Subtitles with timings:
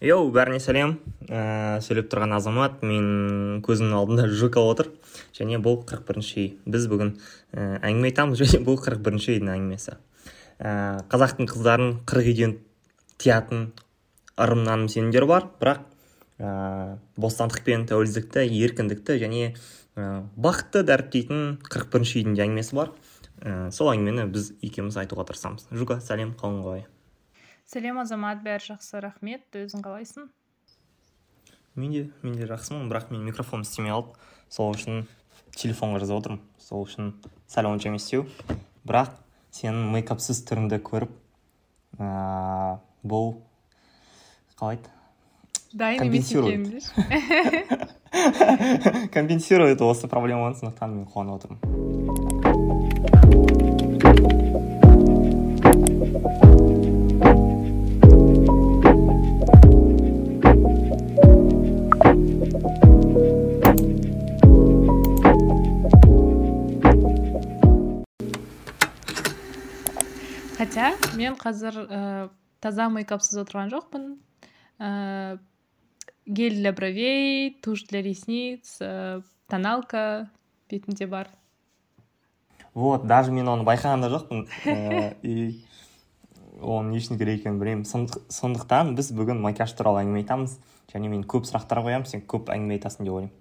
[0.00, 0.96] йоу бәріне сәлем.
[1.28, 4.88] Ә, сөйлеп тұрған азамат мен көзімнің алдында жука отыр.
[5.36, 6.48] Және бұл 41 бірінші үй.
[6.64, 7.12] Біз бүгін
[7.52, 9.96] ә, әңгіме айтамыз және бұл 41 бірінші үйдің әңгімесі.
[10.60, 10.72] Ә,
[11.12, 12.56] қазақтың қыздарын қырық үйден
[13.20, 13.70] тиятын
[14.40, 15.50] ырым наным сенімдер бар.
[15.60, 15.84] Бірақ
[16.40, 22.94] ә, бостандық пен тәуелсіздікті еркіндікті және ә, бақытты дәріптейтін 41 бірінші үйдің де әңгімесі бар.
[23.44, 25.68] Ә, сол әңгімені біз екеуміз айтуға тырысамыз.
[25.76, 26.88] Жука сәлем қалың қалай?
[27.70, 29.44] Сәлем азамат бәрі жақсы рахмет.
[29.54, 30.26] Өзің қалайсың?
[31.78, 34.16] Мен де мен де жақсымын бірақ мен микрофон істемей қалды
[34.50, 35.04] сол үшін
[35.54, 36.40] телефонға жазып отырмын.
[36.58, 37.12] Сол үшін
[37.46, 38.26] сәл онша емес істеу
[38.82, 39.14] бірақ
[39.54, 41.14] сенің мейкапсыз түріңді көріп
[42.02, 43.36] ә, бұл
[44.58, 44.90] қалай еді
[45.72, 46.82] дайын емес Компенсирует.
[49.14, 51.89] компенсирует осы проблеманы сондықтан мен қуанып отырмын.
[71.20, 72.00] Мен қазір ә,
[72.64, 74.06] таза мейкапсыз отырған жоқпын.
[74.80, 75.38] Ә,
[76.26, 80.30] гель для бровей тушь для ресниц ә, тоналка
[80.70, 81.28] бетімде бар.
[82.72, 84.46] Вот даже мен оны байқаған да жоқпын.
[85.26, 85.64] И
[86.60, 90.58] оның не үшін керек екенін білемін Сондық- сондықтан біз бүгін макияж туралы әңгіме айтамыз.
[90.92, 93.34] Және мен көп сұрақтар қоямын сен көп әңгіме айтасың деп ойлаймын.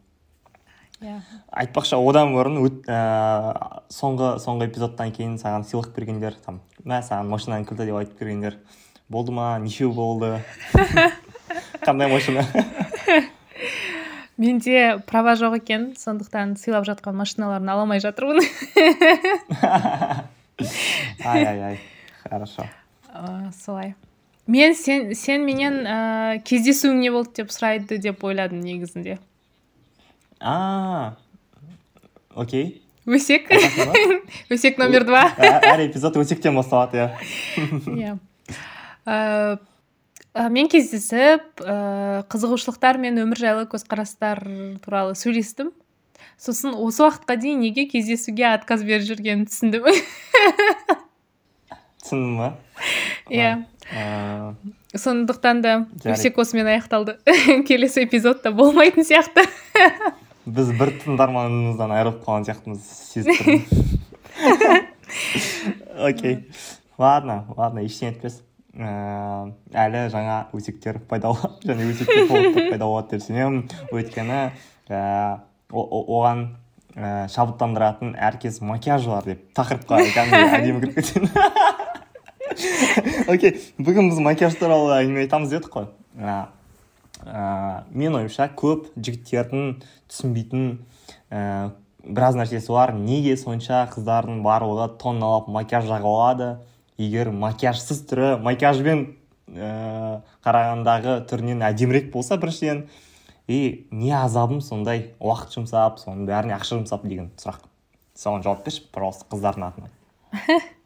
[1.02, 1.19] Иә
[1.64, 7.31] айтпақшы одан бұрын өт, ә, соңғы соңғы эпизодтан кейін саған сыйлық бергендер там мә саған
[7.31, 8.59] машинаның кілті деп айтып бергендер
[9.09, 10.39] болды ма нешеу болды?
[11.81, 12.45] Қандай машина?
[14.38, 18.39] Менде права жоқ екен сондықтан сыйлап жатқан машиналарын ала алмай жатырмын.
[21.25, 21.80] Ай ай ай
[22.23, 22.64] хорошо.
[23.11, 23.95] Ә, солай.
[24.47, 29.20] Мен сен сен менен ә, кездесуің не болды деп сұрайды деп ойладым негізінде.
[30.39, 31.15] А
[32.35, 32.81] окей.
[33.05, 33.49] Өсек
[34.49, 35.23] өсек номер два.
[35.37, 37.09] Әр эпизод өсектен басталады иә
[39.08, 39.58] иә
[40.53, 44.43] мен кездесіп ә, қызығушылықтар мен өмір жайлы көзқарастар
[44.83, 45.71] туралы сөйлестім.
[46.39, 49.83] Сосын осы уақытқа дейін неге кездесуге отказ беріп жүргенін түсіндім.
[52.03, 52.52] Түсіндің ба?
[53.33, 53.52] Иә.
[54.95, 55.73] Сондықтан да
[56.05, 57.17] өсек осымен аяқталды.
[57.67, 59.43] Келесі эпизодта болмайтын сияқты.
[60.55, 63.61] Біз бір тыңдарманымыздан айырылып қалған сияқтымыз сезіп тұрмын
[66.10, 66.36] окей.
[66.99, 68.42] Ладно ладно ештеңе етпес
[68.80, 73.64] Ә, әлі жаңа өсектер пайда болады және өсектер пайда болады деп сенемін.
[73.92, 74.38] Өйткені
[75.73, 76.43] оған
[76.93, 81.27] ә, шабыттандыратын әркез макияж бар деп тақырыпқа кәдімгі әдемі кіріп кеткен
[83.33, 85.89] окей бүгін біз макияж туралы әңгіме айтамыз дедік қой.
[87.25, 89.73] Ә, мен ойымша көп жігіттердің
[90.07, 90.65] түсінбейтін
[91.31, 91.71] ә,
[92.05, 92.93] біраз нәрсесі бар.
[92.95, 96.49] Неге сонша қыздардың барлығы тонналап макияж жағып алады?
[96.99, 99.05] Егер макияжсыз түрі макияжбен
[99.52, 102.85] ә, қарағандағы түрінен әдемірек болса біріншіден
[103.49, 107.65] и не азабым сондай уақыт жұмсап соның бәріне ақша жұмсап деген сұрақ.
[108.15, 110.69] Соған жауап берші пожалуйста қыздардың атынан.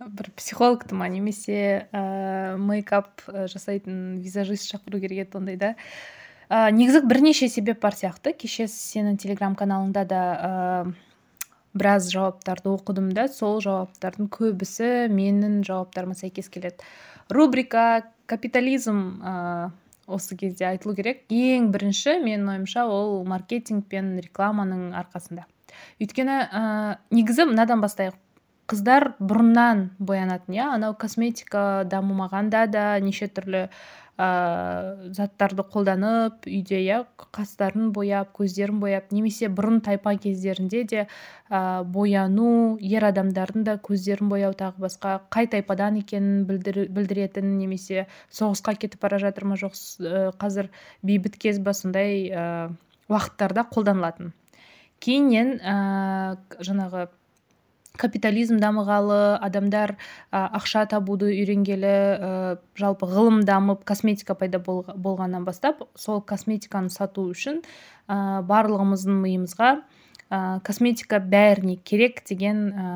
[0.00, 5.74] бір психологты ма немесе ә, мейкап ә, жасайтын визажист шақыру керек еді ондайда
[6.50, 8.34] ә, негізі бірнеше себеп бар сияқты.
[8.34, 10.50] Кеше сенің телеграм каналыңда да ә,
[11.74, 13.28] біраз жауаптарды оқыдым да.
[13.28, 16.82] Сол жауаптардың көбісі менің жауаптарыма сәйкес келеді.
[17.30, 19.70] Рубрика капитализм ә,
[20.06, 21.24] осы кезде айтылу керек.
[21.30, 25.46] Ең бірінші менің ойымша ол маркетинг пен рекламаның арқасында.
[26.02, 26.62] Өйткені ә,
[27.14, 28.18] негізі мынадан бастайық.
[28.70, 30.70] Қыздар бұрыннан боянатын иә.
[30.76, 33.66] Анау косметика дамымағанда да неше түрлі
[34.16, 37.00] ә, заттарды қолданып үйде иә
[37.34, 41.02] қастарын бояп көздерін бояп немесе бұрын тайпа кездерінде де
[41.50, 48.06] ә, бояну ер адамдардың да көздерін бояу тағы басқа қай тайпадан екенін білдір, білдіретін немесе
[48.30, 50.70] соғысқа кетіп бара жатыр ма жоқ ә, қазір
[51.02, 52.70] бейбіт кез ба сондай ә,
[53.10, 54.32] уақыттарда қолданылатын.
[55.04, 57.08] Кейіннен ә, жаңағы
[57.98, 62.30] капитализм дамығалы адамдар ә, ақша табуды үйренгелі ә,
[62.78, 67.62] жалпы ғылым дамып косметика пайда болға- болғаннан бастап сол косметиканы сату үшін
[68.08, 69.70] ә, барлығымыздың миымызға
[70.30, 72.88] ә, косметика бәріне керек деген ә,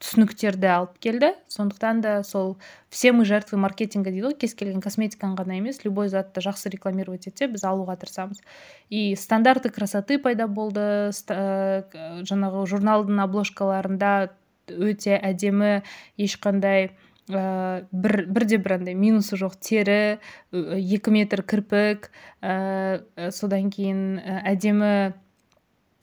[0.00, 1.34] түсініктерді алып келді.
[1.52, 2.56] Сондықтан да сол
[2.88, 7.28] все мы жертвы маркетинга дейді ғой кез келген косметиканы ғана емес любой затты жақсы рекламировать
[7.28, 8.40] етсе біз алуға тырысамыз.
[8.88, 14.30] И стандарты красоты пайда болды жаңағы журналдың обложкаларында
[14.78, 15.80] өте әдемі
[16.20, 16.90] ешқандай
[17.30, 20.18] ә, бір бірде бір андай минусы жоқ тері
[20.52, 22.10] екі метр кірпік
[22.42, 23.02] ә,
[23.34, 25.12] содан кейін әдемі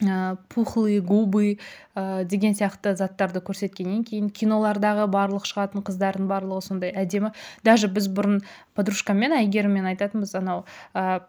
[0.03, 1.57] ә, пухлые губы
[1.95, 7.33] ә, деген сияқты заттарды көрсеткеннен кейін кинолардағы барлық шығатын қыздардың барлығы сондай әдемі.
[7.65, 8.43] Даже біз бұрын
[8.77, 11.23] подружкаммен әйгеріммен айтатынбыз анау ә,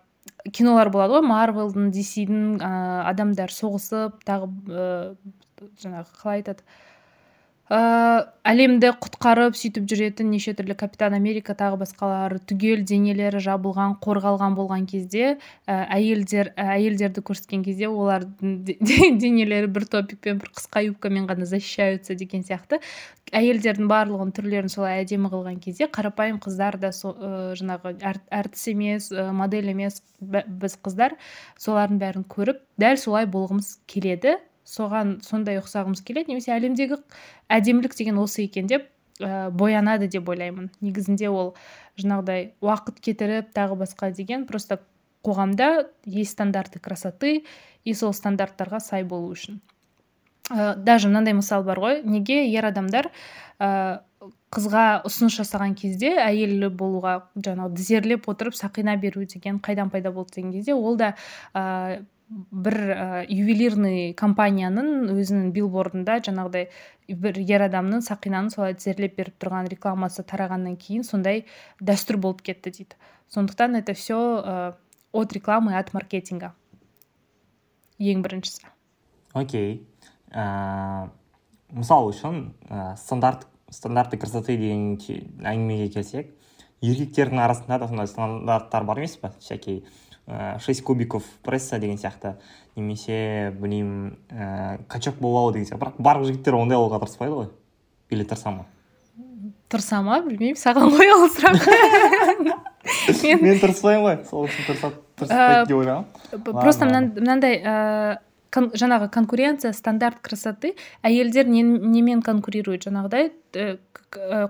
[0.52, 2.72] кинолар болады ғой марвелдың дсидің ә,
[3.08, 5.16] адамдар соғысып тағы ә,
[5.80, 6.68] жаңағы қалай айтады?
[7.68, 14.86] Әлемді құтқарып сөйтіп жүретін неше түрлі капитан америка тағы басқалары түгел денелері жабылған қорғалған болған
[14.88, 15.34] кезде
[15.68, 18.56] ә, әйелдер ә, әйелдерді көрсеткен кезде олардың
[19.20, 22.80] денелері бір топикпен бір қысқа юбкамен ғана защищаются деген сияқты.
[23.36, 27.98] Әйелдердің барлығын түрлерін солай әдемі қылған кезде қарапайым қыздар да со, ә, жаңағы
[28.32, 31.20] әртіс емес модель емес біз қыздар
[31.60, 34.38] солардың бәрін көріп дәл солай болғымыз келеді.
[34.68, 36.34] Соған сондай ұқсағымыз келеді.
[36.34, 37.00] Немесе әлемдегі
[37.52, 38.88] әдемілік деген осы екен деп
[39.20, 40.70] ә, боянады деп ойлаймын.
[40.84, 41.54] Негізінде ол
[42.00, 44.80] жаңағыдай уақыт кетіріп тағы басқа деген просто
[45.24, 47.44] қоғамда есть стандарты красоты
[47.84, 49.60] и сол стандарттарға сай болу үшін.
[50.50, 52.02] Ә, даже мынандай мысал бар ғой.
[52.04, 53.10] Неге ер адамдар
[53.58, 54.02] ә,
[54.52, 60.38] қызға ұсыныс жасаған кезде әйелі болуға жаңағы тізерлеп отырып сақина беру деген қайдан пайда болды
[60.38, 61.14] деген кезде ол да
[61.54, 66.68] ә, бір ә, ювелирный компанияның өзінің билбордында жаңағыдай
[67.08, 71.46] бір ер адамның сақинаны солай тізерлеп беріп тұрған рекламасы тарағаннан кейін сондай
[71.80, 72.96] дәстүр болып кетті дейді.
[73.28, 74.72] Сондықтан это все ә,
[75.12, 76.54] от рекламы от маркетинга.
[77.98, 78.68] Ең біріншісі.
[79.34, 79.72] Окей.
[79.74, 79.98] Okay.
[80.32, 81.08] ә,
[81.72, 84.96] мысал үшін ә, стандарт стандарты красоты деген
[85.44, 86.30] әңгімеге келсек
[86.80, 89.84] еркектердің арасында да сондай стандарттар бар емес па всякий
[90.28, 92.36] ә, шесть кубиков пресса деген сияқты.
[92.76, 95.80] Немесе білмеймін ә, качок болмау деген сияқты.
[95.80, 97.50] Бірақ барлық жігіттер ондай болуға тырыспайды ғой.
[98.12, 98.66] Или тырыса ма?
[99.72, 100.20] Тырыса ма?
[100.22, 100.60] Білмеймін.
[100.60, 101.58] Саған ғой ол сұрақ.
[103.42, 104.18] Мен, тырыспаймын ғой.
[104.28, 106.28] Сол үшін тырыспайды деп ойлағанмын
[106.60, 107.58] просто мынандай
[108.54, 113.32] кон, жаңағы конкуренция стандарт красоты әйелдер немен конкурирует жаңағыдай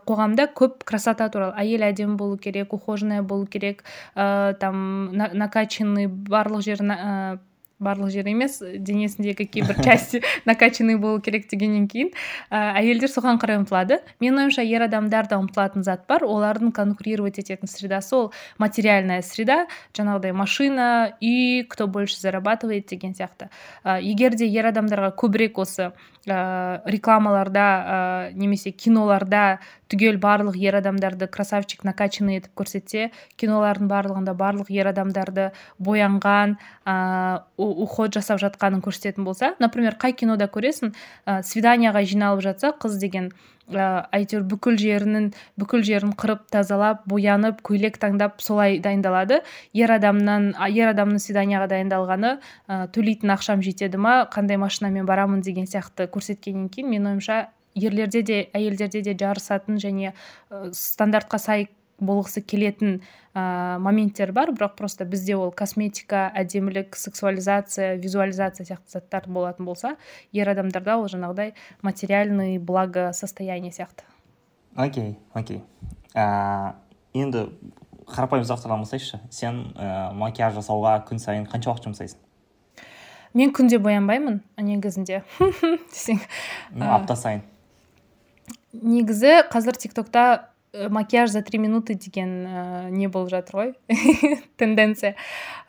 [0.06, 1.54] қоғамда көп красота туралы.
[1.58, 3.82] Әйел әдемі болу керек ухоженная болу керек
[4.14, 7.38] ә, там накачанный барлық жері ә,
[7.80, 12.10] барлық жері емес денесіндегі кейбір части накачанный болу керек дегеннен кейін.
[12.50, 14.00] Ә, әйелдер соған қарай ұмтылады.
[14.20, 16.26] Менің ойымша ер адамдар да ұмтылатын зат бар.
[16.26, 23.50] Олардың конкурировать ететін средасы ол материальная среда жаңағыдай машина үй кто больше зарабатывает деген сияқты.
[23.84, 25.92] Ә, егер де ер адамдарға көбірек осы
[26.26, 34.34] ә, рекламаларда ә, немесе киноларда түгел барлық ер адамдарды красавчик накачанный етіп көрсетсе кинолардың барлығында
[34.38, 40.92] барлық ер адамдарды боянған ә, уход жасап жатқанын көрсететін болса например қай кинода көресің
[41.26, 43.32] ә, свиданияға жиналып жатса қыз деген
[43.72, 45.28] ә, әйтеуір бүкіл жерінің
[45.60, 49.42] бүкіл жерін қырып тазалап боянып көйлек таңдап солай дайындалады.
[49.76, 55.68] Ер адамнан ер адамның свиданияға дайындалғаны ә, төлейтін ақшам жетеді ма қандай машинамен барамын деген
[55.68, 57.40] сияқты көрсеткеннен кейін менің ойымша
[57.74, 60.12] ерлерде де әйелдерде де жарысатын және
[60.50, 61.68] ә, стандартқа сай
[61.98, 63.00] болғысы келетін
[63.34, 64.52] ә, моменттер бар.
[64.54, 69.96] Бірақ просто бізде ол косметика әдемілік сексуализация визуализация сияқты заттар болатын болса
[70.32, 74.06] ер адамдарда ол жаңағыдай материальный благо состояние сияқты.
[74.76, 75.62] Окей окей.
[76.14, 76.74] Ә,
[77.14, 77.48] енді
[78.08, 82.24] қарапайым сұрақтардан бастайықшы сен ә, макияж жасауға күн сайын қанша уақыт жұмсайсың?
[83.36, 85.22] Мен күнде боянбаймын негізінде.
[85.92, 86.22] Десең
[86.80, 87.42] апта сайын.
[88.82, 93.70] Негізі қазір тиктокта Э, макияж за три минуты деген ә, не болып жатыр ғой
[94.60, 95.14] тенденция.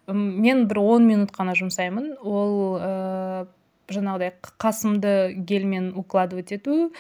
[0.07, 2.17] Мен бір он минут қана жұмсаймын.
[2.19, 3.47] Ол ә,
[3.87, 6.91] жаңағыдай қасымды гельмен укладывать ету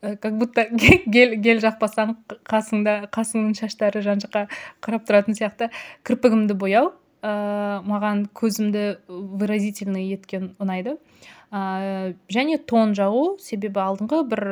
[0.00, 2.16] ә, как будто гель, гель жақпасаң
[2.48, 4.48] қасыңда қасыңның шаштары жан жаққа
[4.80, 5.68] қарап тұратын сияқты.
[6.08, 10.96] Кірпігімді бояу ә, маған көзімді выразительный еткен ұнайды.
[11.54, 14.42] Ә, және тон жағу себебі алдыңғы бір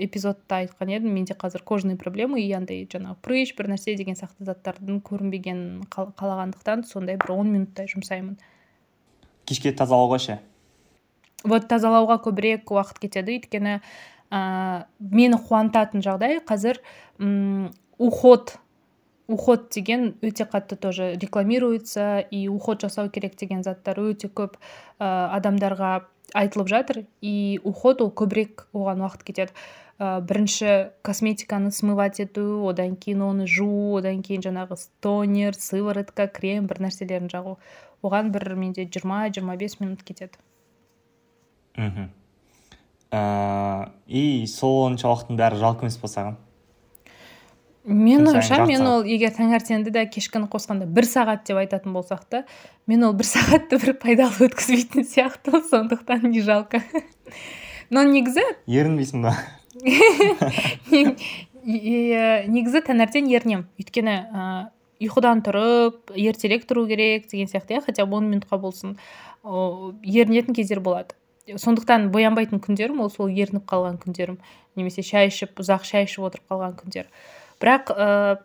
[0.00, 1.12] эпизодта айтқан едім.
[1.12, 6.86] Менде қазір кожный проблема и андай жаңағы прыщ бір нәрсе деген сияқты заттардың көрінбегенін қалағандықтан
[6.88, 8.38] сондай бір он минуттай жұмсаймын.
[9.44, 10.40] Кешке тазалауға ше?
[11.44, 13.36] Вот тазалауға көбірек уақыт кетеді.
[13.36, 13.80] Өйткені
[14.32, 16.80] ә, мені қуантатын жағдай қазір
[17.20, 18.56] м уход
[19.28, 24.54] уход деген өте қатты тоже рекламируется и уход жасау керек деген заттар өте көп
[24.98, 27.04] ә, адамдарға айтылып жатыр.
[27.20, 29.56] И уход ол көбірек оған уақыт кетеді.
[29.96, 36.68] Ә, бірінші косметиканы смывать ету одан кейін оны жуу одан кейін жаңағы тонер сыворотка крем
[36.68, 37.56] бір нәрселерін жағу.
[38.04, 40.36] Оған бір менде жиырма жиырма бес минут кетеді.
[41.76, 42.10] Мхм.
[43.10, 46.36] Ә, и сонша уақыттың бәрі жалко емес па саған
[47.86, 52.44] мен ойымша мен ол егер таңертеңді да кешкіні қосқанда бір сағат деп айтатын болсақ та
[52.86, 56.82] мен ол бір сағатты бір пайдалы өткізбейтін сияқтымын сондықтан не жалко.
[57.90, 59.36] Но негізі ерінбейсің ба?
[61.66, 64.12] Е- негізі таңертең ерінемін өйткені
[65.02, 68.94] ұйқыдан тұрып ертерек тұру керек деген сияқты иә хотя бы он минутқа болсын
[69.44, 71.14] ерінетін кездер болады.
[71.46, 74.38] Сондықтан боянбайтын күндерім ол сол ерініп қалған күндерім.
[74.78, 77.10] Немесе шай ішіп ұзақ шай ішіп отырып қалған күндер.
[77.62, 78.38] Бірақ ә,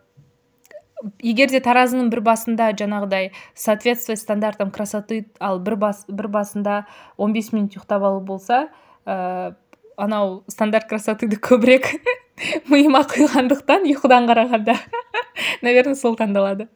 [1.22, 6.84] егер де таразының бір басында жаңағыдай соответствовать стандартам красоты ал бір, бас, бір басында
[7.18, 8.68] 15 минут ұйықтап алу болса
[9.06, 9.54] ә,
[9.96, 11.90] анау стандарт красотыды көбірек
[12.70, 14.78] миыма құйғандықтан ұйқыдан қарағанда
[15.62, 16.68] наверное сол таңдалады.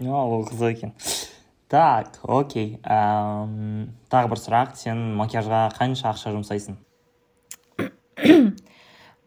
[0.00, 0.94] Ол қызық екен.
[1.70, 4.74] Так окей тағы бір сұрақ.
[4.78, 6.78] Сен макияжға қанша ақша жұмсайсың?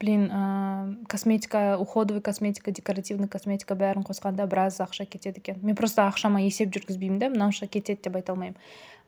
[0.04, 5.62] блин ә, косметика уходовый косметика декоративный косметика бәрін қосқанда біраз ақша кетеді екен.
[5.64, 8.60] Мен просто ақшама есеп жүргізбеймін да мынанша кетеді деп айта алмаймын.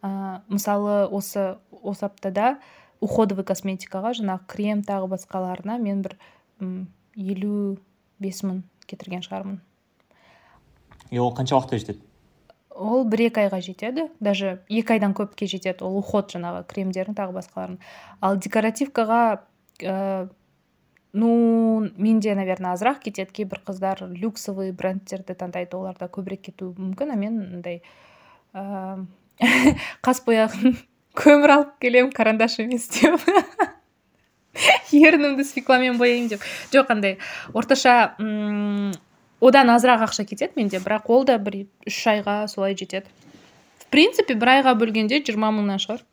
[0.01, 2.55] Ә, мысалы осы осы аптада
[3.03, 6.15] уходовый косметикаға жаңағы крем тағы басқаларына мен бір
[7.15, 7.77] елу
[8.19, 9.59] бес мың кетірген шығармын.
[11.11, 11.99] И ол қанша уақытқа жетеді?
[12.71, 14.07] Ол бір екі айға жетеді.
[14.23, 17.77] Даже екі айдан көпке жетеді ол уход жаңағы кремдердің тағы басқалардың
[18.21, 19.21] ал декоративкаға
[19.83, 20.27] ә,
[21.15, 23.31] ну менде наверное азырақ кетеді.
[23.31, 27.79] Кейбір қыздар люксовый брендтерді таңдайды оларда көбірек кетуі мүмкін а мен андай
[28.53, 29.05] ә,
[30.05, 30.75] қас бояғын
[31.22, 33.24] көмір алып келемін карандаш емес деп.
[34.91, 36.43] Ерінімді свекламен бояймын деп.
[36.75, 37.17] Жоқ андай
[37.53, 38.91] орташа м,
[39.39, 43.07] одан азырақ ақша кетеді менде бірақ ол да бір үш айға солай жетеді.
[43.79, 46.03] В принципе бір айға бөлгенде жиырма мыңнан шығар.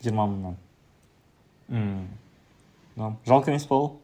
[0.00, 0.60] Жиырма мыңнан.
[2.96, 4.00] Жалко емес па ол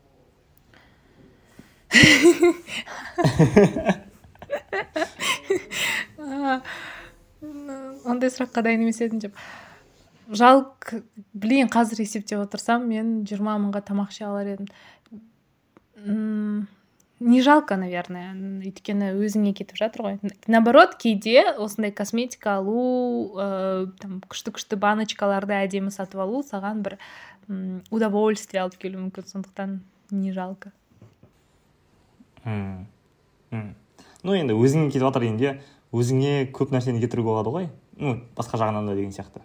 [6.20, 6.61] А,
[8.04, 9.38] ондай сұраққа дайын емес едім деп.
[10.30, 11.00] Жалко
[11.35, 14.68] блин қазір есептеп отырсам мен жиырма мыңға тамақ іше алар едім.
[17.20, 18.32] Не жалко наверное.
[18.64, 20.14] Өйткені өзіңе кетіп жатыр ғой.
[20.49, 26.97] Наоборот кейде осындай косметика алу ә, там күшті күшті баночкаларды әдемі сатып алу саған бір
[27.90, 29.80] удовольствие алып келуі мүмкін сондықтан
[30.11, 30.73] не жалко.
[32.45, 35.54] Ну енді өзіңе кетіп жатыр дегенде
[35.92, 37.71] өзіңе көп нәрсені кетіруге болады ғой?
[37.99, 39.42] Ну басқа жағынан да деген сияқты.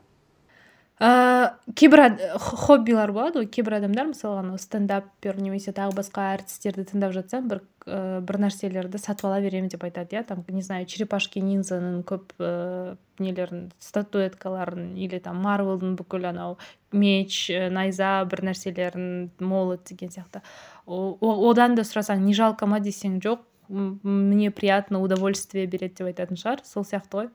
[0.99, 3.49] Ә, кейбір хоббилар болады ғой.
[3.51, 8.98] Кейбір адамдар мысалы анау стендаппер немесе тағы басқа әртістерді тыңдап жатсам бір ә, бір нәрселерді
[9.00, 14.96] сатып ала беремін деп айтады иә там не знаю черепашки ниндзяның көп ә, нелерін статуэткаларын
[14.96, 16.58] или там марвелдың бүкіл анау
[16.92, 20.42] меч ә, найза бір нәрселерін молот деген сияқты
[20.86, 26.00] О- о- одан да сұрасаң не жалко ма десең жоқ м- мне приятно удовольствие береді
[26.02, 27.28] деп айтатын шығар сол сияқты ғой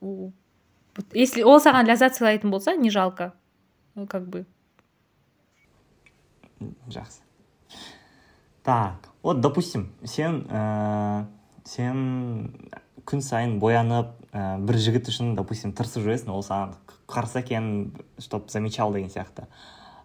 [0.00, 0.30] У-
[0.96, 3.32] вот если ол саған ләззат сыйлайтын болса не жалко
[3.96, 4.44] Ну, как бы
[6.88, 7.22] жақсы
[8.62, 11.25] так Вот допустим сен ә,
[11.65, 12.55] сен
[13.05, 16.75] күн сайын боянып ә, бір жігіт үшін допустим тырысып жүресің ол саған
[17.11, 19.47] қарсы екен чтоб замечал деген сияқты.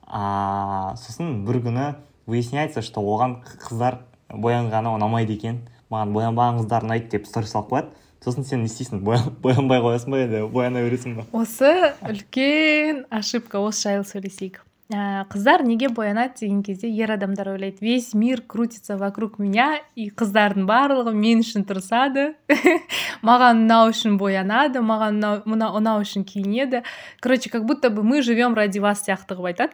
[0.06, 1.86] А сосын бір күні
[2.26, 7.94] выясняется что оған қыздар боянғаны ұнамайды екен маған боянбаған қыздар ұнайды деп сторис салып қояды.
[8.24, 9.02] Сосын сен не істейсің?
[9.06, 10.18] Боя- боянбай қоясың ба?
[10.24, 11.26] Или бояна бересің ба?
[11.32, 14.64] Осы үлкен ошибка осы жайлы сөйлесейік.
[14.92, 20.10] Ә, қыздар неге боянады деген кезде ер адамдар ойлайды весь мир крутится вокруг меня и
[20.10, 22.34] қыздардың барлығы мен үшін тырысады
[23.26, 26.82] маған ұнау үшін боянады маған ұнау- мына- ұнау үшін киінеді
[27.20, 29.72] короче как будто бы мы живем ради вас сияқты қылып айтады.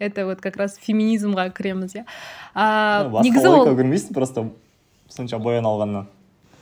[0.00, 2.04] Это вот как раз феминизмға кіреміз иә.
[2.56, 3.66] Басқа негізі ол
[4.14, 4.46] просто
[5.08, 6.06] сонша бояна алғаннан.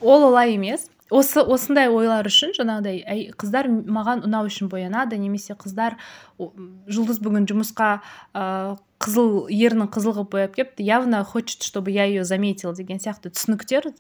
[0.00, 0.90] Ол олай емес.
[1.10, 5.96] Осы осындай ойлар үшін жаңағыдай қыздар маған ұнау үшін боянады немесе қыздар
[6.38, 7.90] жұлдыз бүгін жұмысқа
[8.34, 13.32] ә, қызыл ернін қызыл қылып бояп келіпті явно хочет чтобы я ее заметил деген сияқты
[13.32, 13.92] түсініктер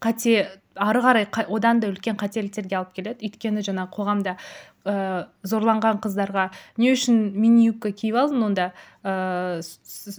[0.00, 3.26] қате ары қарай қа- одан да үлкен қателіктерге алып келеді.
[3.26, 4.36] Өйткені жаңағы қоғамда
[4.86, 8.66] ә, зорланған қыздарға не үшін мини юбка киіп алдың онда
[9.02, 9.58] ә,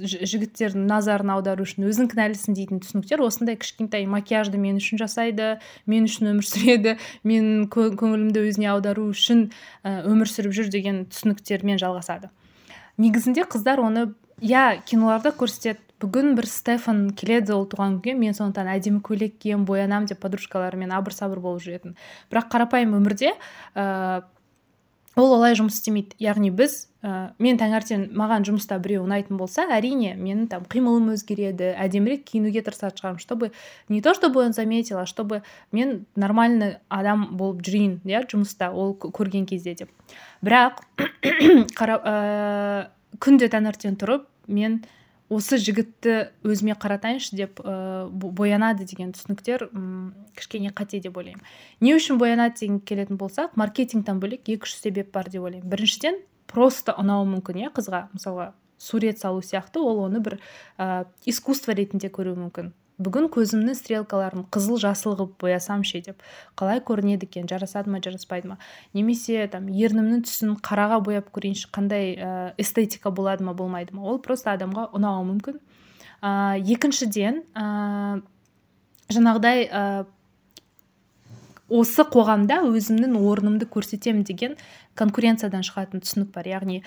[0.04, 6.10] жігіттердің назарын аудару үшін өзің кінәлісің дейтін түсініктер осындай кішкентай макияжды мен үшін жасайды мен
[6.10, 9.48] үшін өмір сүреді мен кө- көңілімді өзіне аудару үшін
[9.86, 12.32] өмір сүріп жүр деген түсініктермен жалғасады.
[12.98, 14.10] Негізінде қыздар оны
[14.42, 19.66] иә киноларда көрсетеді бүгін бір стефан келеді ол туған күнге мен сондықтан әдемі көйлек киемін
[19.66, 21.96] боянамын деп подружкаларымен абыр сабыр болып жүретін.
[22.30, 23.32] Бірақ қарапайым өмірде
[23.74, 24.22] ә,
[25.18, 26.14] ол олай жұмыс істемейді.
[26.22, 31.72] Яғни біз ә, мен таңертең маған жұмыста біреу ұнайтын болса әрине менің там қимылым өзгереді
[31.74, 33.52] әдемірек киінуге тырысатын шығармын чтобы
[33.90, 38.94] не то чтобы он заметил а чтобы мен нормальный адам болып жүрейін иә жұмыста ол
[38.94, 39.90] көрген кезде деп.
[40.46, 40.84] Бірақ
[41.80, 42.88] қара, ә,
[43.18, 44.84] күнде таңертең тұрып мен
[45.30, 51.44] осы жігітті өзіме қаратайыншы деп ә, боянады деген түсініктер ұм, кішкене қате деп ойлаймын.
[51.84, 55.68] Не үшін боянады деген келетін болсақ маркетингтен бөлек екі үш себеп бар деп ойлаймын.
[55.68, 58.08] Біріншіден просто ұнауы мүмкін иә қызға.
[58.16, 60.40] Мысалға сурет салу сияқты ол оны бір
[60.78, 62.72] ә, искусство ретінде көруі мүмкін.
[62.98, 66.24] Бүгін көзімнің стрелкаларын қызыл жасыл қылып боясам ше деп
[66.58, 67.46] қалай көрінеді екен?
[67.50, 68.58] Жарасады ма жараспайды ма?
[68.98, 74.02] Немесе там ернімнің түсін қараға бояп көрейінші қандай ә, эстетика болады ма болмайды ма?
[74.02, 75.62] Ол просто адамға ұнауы мүмкін.
[76.26, 78.22] Ә, екіншіден ә,
[79.14, 79.84] жаңағыдай ә,
[81.70, 84.58] осы қоғамда өзімнің орнымды көрсетемін деген
[84.98, 86.48] конкуренциядан шығатын түсінік бар.
[86.50, 86.82] Яғни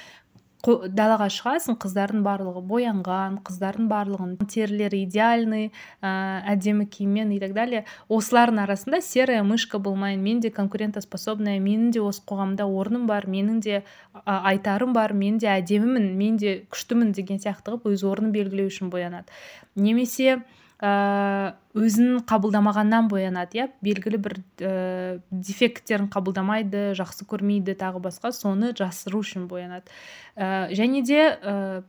[0.66, 5.70] далаға шығасың қыздардың барлығы боянған қыздардың барлығының терілері идеальный
[6.02, 6.10] ә,
[6.52, 7.84] әдемі киіммен и так далее.
[8.08, 13.60] Осылардың арасында серая мышка болмайын мен де конкурентоспособная менің де осы қоғамда орным бар менің
[13.60, 13.82] де
[14.26, 18.90] айтарым бар мен де әдемімін мен де күштімін деген сияқты қылып өз орнын белгілеу үшін
[18.92, 19.32] боянады.
[19.76, 20.42] Немесе
[20.80, 23.68] ә, өзін қабылдамағаннан боянады иә.
[23.84, 28.32] Белгілі бір ә, дефекттерін қабылдамайды жақсы көрмейді тағы басқа.
[28.32, 29.92] Соны жасыру үшін боянады.
[30.36, 31.82] Ә, және де ә,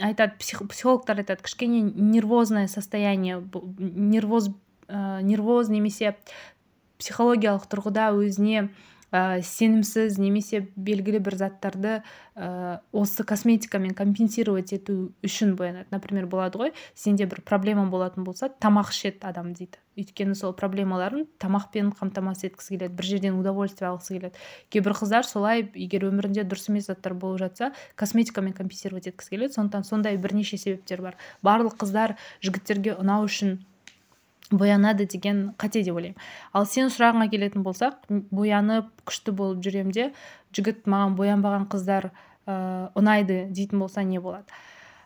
[0.00, 3.42] айтады психологтар айтады кішкене нервозное состояние
[3.78, 4.48] нервоз
[4.88, 6.16] ә, нервоз немесе
[6.98, 8.70] психологиялық тұрғыда өзіне
[9.12, 11.92] ә, сенімсіз немесе белгілі бір заттарды
[12.36, 15.88] ә, осы косметикамен компенсировать ету үшін боянады.
[15.90, 19.80] Например болады ғой сенде бір проблема болатын болса тамақ ішеді адам дейді.
[19.98, 24.42] Өйткені сол проблемаларын тамақпен қамтамасыз еткісі келеді бір жерден удовольствие алғысы келеді.
[24.70, 29.56] Кейбір қыздар солай егер өмірінде дұрыс емес заттар болып жатса косметикамен компенсировать еткісі келеді.
[29.58, 31.18] Сондықтан сондай бірнеше себептер бар.
[31.42, 33.58] Барлық қыздар жігіттерге ұнау үшін
[34.50, 36.16] боянады деген қате деп ойлаймын.
[36.52, 40.08] Ал сенің сұрағыңа келетін болсақ боянып күшті болып жүремін де
[40.56, 42.10] жігіт маған боянбаған қыздар
[42.46, 44.46] ә, ұнайды дейтін болса не болады?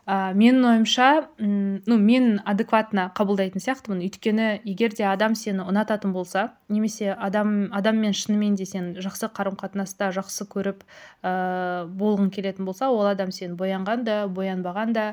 [0.05, 1.07] Ә, менің ойымша
[1.39, 4.01] ну мен адекватно қабылдайтын сияқтымын.
[4.03, 9.55] Өйткені егер де адам сені ұнататын болса немесе адам адаммен шынымен де сен жақсы қарым
[9.59, 10.83] қатынаста жақсы көріп
[11.23, 15.05] ә, болғың келетін болса ол адам сен боянған да боянбаған да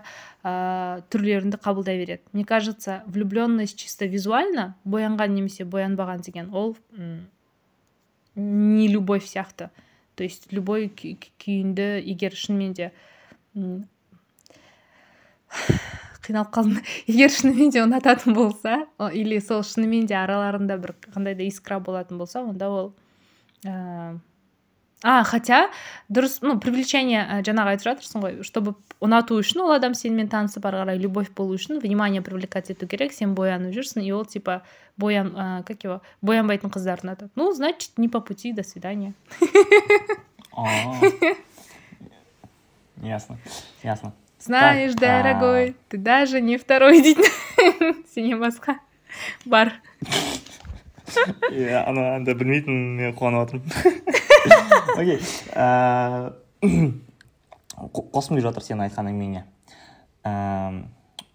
[0.43, 2.23] ә, түрлеріңді қабылдай береді.
[2.33, 6.77] Мне кажется влюбленность чисто визуально боянған немесе боянбаған деген ол
[8.37, 9.71] не любовь сияқты
[10.21, 12.91] то есть любой күйінді егер шынымен де
[16.31, 16.81] қиналып қалдым.
[17.11, 22.19] Егер шынымен де ұнататын болса или сол шынымен де араларында бір қандай да искра болатын
[22.21, 22.93] болса онда ол
[23.67, 24.19] ә...
[25.03, 25.71] а хотя
[26.13, 30.83] дұрыс ну привлечение жаңағы айтып жатырсың ғой чтобы ұнату үшін ол адам сенімен танысып ары
[30.83, 34.63] қарай любовь болу үшін внимание привлекать ету керек сен боянып жүрсің и ол типа
[34.97, 37.31] боян ә, как его боянбайтын қыздарды ұнатады.
[37.35, 39.15] Ну значит не по пути до свидания.
[43.03, 43.39] Ясно
[43.83, 44.13] ясно.
[44.41, 47.25] Знаешь дорогой ты даже не второй дейтін
[48.15, 48.79] сенен басқа
[49.45, 49.73] бар.
[51.51, 53.67] Иә ана әнді білмейтін мен қуанып жатырмын
[54.97, 55.19] окей
[57.81, 59.45] қосқым келіп жатыр сенің айтқан әңгімеңе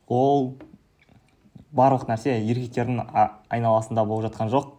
[0.07, 0.55] ол
[1.75, 3.01] барлық нәрсе еркектердің
[3.51, 4.71] айналасында болып жатқан жоқ.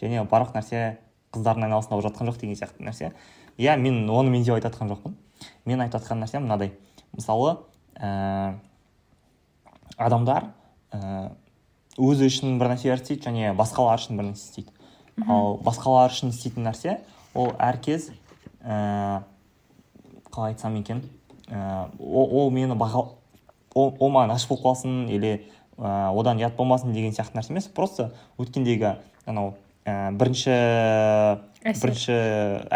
[0.00, 0.98] Және барлық нәрсе
[1.32, 3.12] қыздардың айналасында болып жатқан жоқ деген сияқты нәрсе.
[3.56, 5.14] Иә мен оны мен деп айтып жатқан жоқпын.
[5.64, 6.74] Мен айтып жатқан нәрсем мынадай.
[7.16, 7.56] Мысалы
[7.96, 8.54] ә,
[9.96, 10.50] адамдар
[10.92, 11.32] ә,
[11.96, 14.72] өзі үшін бір нәрсе істейді және басқалар үшін бір нәрсе істейді.
[15.26, 16.98] Ал басқалар үшін істейтін нәрсе
[17.34, 18.10] ол әркез
[18.60, 19.22] ә,
[20.30, 21.02] қалай айтсам екен
[21.48, 23.06] ә, ол, ол мені баға
[23.74, 25.32] ол, ол маған ғашық болып қалсын или
[25.78, 27.68] ә, одан ұят болмасын деген сияқты нәрсе емес.
[27.68, 30.52] Просто өткендегі анау ә, бірінші
[31.62, 31.80] әсер.
[31.80, 32.18] бірінші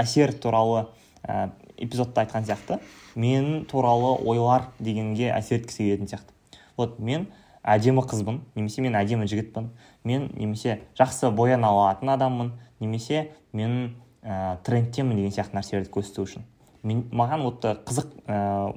[0.01, 0.87] әсер туралы
[1.25, 2.81] ә, эпизодта айтқан сияқты.
[3.15, 6.35] Мен туралы ойлар дегенге әсер еткісі келетін сияқты.
[6.77, 7.27] Вот мен
[7.63, 9.71] әдемі қызбын немесе мен әдемі жігітпін
[10.05, 16.47] мен немесе жақсы бояна алатын адаммын немесе мен ә, трендтемін деген сияқты нәрселерді көрсету үшін.
[16.83, 18.73] Мен, маған вот қызық ә,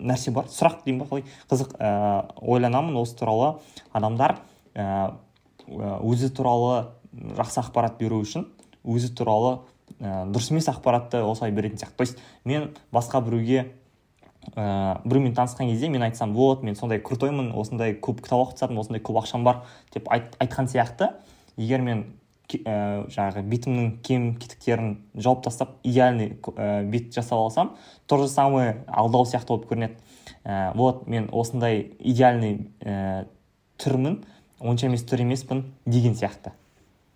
[0.00, 1.26] нәрсе бар сұрақ деймін ба қалай?
[1.50, 1.90] Қызық ә,
[2.40, 3.58] ойланамын осы туралы.
[3.92, 4.38] Адамдар
[4.74, 5.12] ә,
[5.68, 8.48] өзі туралы жақсы ақпарат беру үшін
[8.84, 9.58] өзі туралы
[10.00, 11.96] ә, дұрыс емес ақпаратты осылай беретін сияқты.
[11.96, 13.72] То есть мен басқа біреуге
[14.56, 19.02] ә, біреумен танысқан кезде мен айтсам вот мен сондай крутоймын осындай көп кітап оқып осындай
[19.02, 21.12] көп ақшам бар деп айт, айтқан сияқты.
[21.56, 22.04] Егер мен
[22.48, 28.84] ә, жаңағы бетімнің кем кетіктерін жауып тастап идеальный ә, бет жасап алсам то же самое
[28.86, 29.98] алдау сияқты болып көрінеді.
[30.44, 33.26] Ә, вот мен осындай идеальный ә,
[33.78, 34.24] түрмін
[34.60, 36.52] онша емес түр емеспін деген сияқты.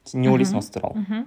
[0.05, 1.25] Сен не ойлайсың осы туралы?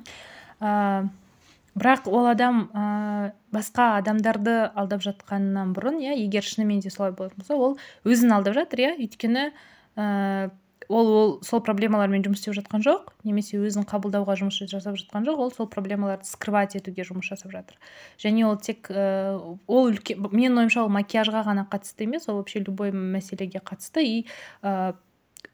[1.77, 7.43] Бірақ ол адам ә, басқа адамдарды алдап жатқаннан бұрын иә егер шынымен де солай болатын
[7.43, 8.93] болса ол өзін алдап жатыр иә.
[8.97, 9.51] Өйткені
[9.95, 10.49] ә,
[10.89, 15.41] ол ол сол проблемалармен жұмыс істеп жатқан жоқ немесе өзін қабылдауға жұмыс жасап жатқан жоқ
[15.45, 17.77] ол сол проблемаларды скрывать етуге жұмыс жасап жатыр.
[18.21, 19.35] Және ол тек ә,
[19.67, 24.03] ол үлкен менің ойымша ол макияжға ғана қатысты емес ол вообще любой мәселеге қатысты.
[24.03, 24.27] И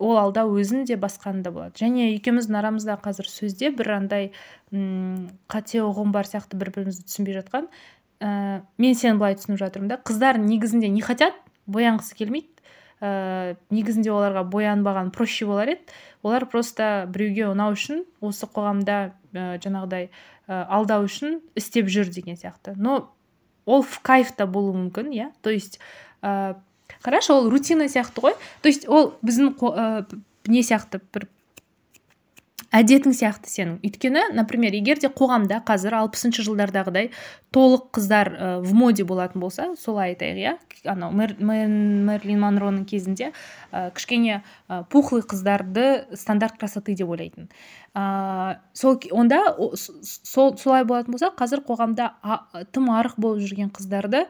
[0.03, 1.79] ол алдау өзін де басқаны да болады.
[1.79, 4.31] Және екеуміздің арамызда қазір сөзде бір андай
[4.71, 7.69] қате ұғым бар сияқты бір бірімізді түсінбей жатқан.
[8.19, 11.37] Ә, мен сені былай түсініп жатырмын да қыздар негізінде не хотят
[11.67, 12.49] боянғысы келмейді.
[13.03, 15.95] Ә, негізінде оларға боянбаған проще болар еді.
[16.23, 18.99] Олар просто біреуге ұнау үшін осы қоғамда
[19.33, 20.07] ә, жаңағыдай
[20.47, 22.77] ә, алдау үшін істеп жүр деген сияқты.
[22.77, 23.11] Но
[23.65, 25.31] ол в кайф та болуы мүмкін иә.
[25.41, 25.79] То есть
[26.21, 26.55] ә,
[27.03, 28.35] қарашы ол рутина сияқты ғой.
[28.61, 30.05] То есть ол біздің ә,
[30.47, 31.29] не сияқты бір
[32.73, 33.75] әдетің сияқты сенің.
[33.85, 37.11] Өйткені например егер де қоғамда қазір алпысыншы жылдардағыдай
[37.53, 40.55] толық қыздар ә, в моде болатын болса солай айтайық иә?
[40.89, 43.29] Анау мерлин монроның кезінде
[43.71, 47.49] ә, кішкене ә, пухлый қыздарды стандарт красоты деп ойлайтын.
[47.93, 49.43] Ә, сол онда
[49.77, 52.41] сол солай болатын болса қазір қоғамда а,
[52.73, 54.25] тым арық болып жүрген қыздарды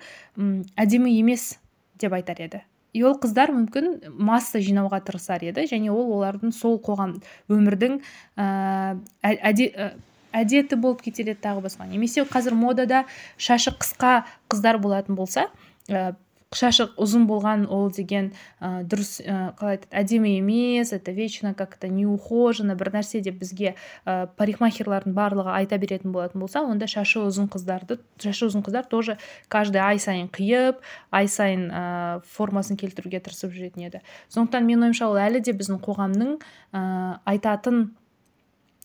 [0.76, 1.54] әдемі емес
[2.00, 2.64] деп айтар еді.
[2.94, 7.16] И ол қыздар мүмкін масса жинауға тырысар еді және ол олардың сол қоғам
[7.50, 8.00] өмірдің
[8.38, 9.72] ііі
[10.34, 11.88] әдеті болып кетер еді тағы басқа.
[11.90, 13.04] Немесе қазір модада
[13.38, 15.50] шашы қысқа қыздар болатын болса
[16.58, 21.78] шашы ұзын болған ол деген ә, дұрыс ә, қалай айтады әдемі емес это вечно как
[21.78, 27.24] то неухоженно бір нәрсе деп бізге ә, парикмахерлардың барлығы айта беретін болатын болса онда шашы
[27.24, 31.84] ұзын қыздарды шашы ұзын қыздар тоже каждый ай сайын қиып ай сайын ә,
[32.36, 34.04] формасын келтіруге тырысып жүретін еді.
[34.34, 36.38] Сондықтан менің ойымша ол әлі де біздің қоғамның
[36.74, 37.92] ә, айтатын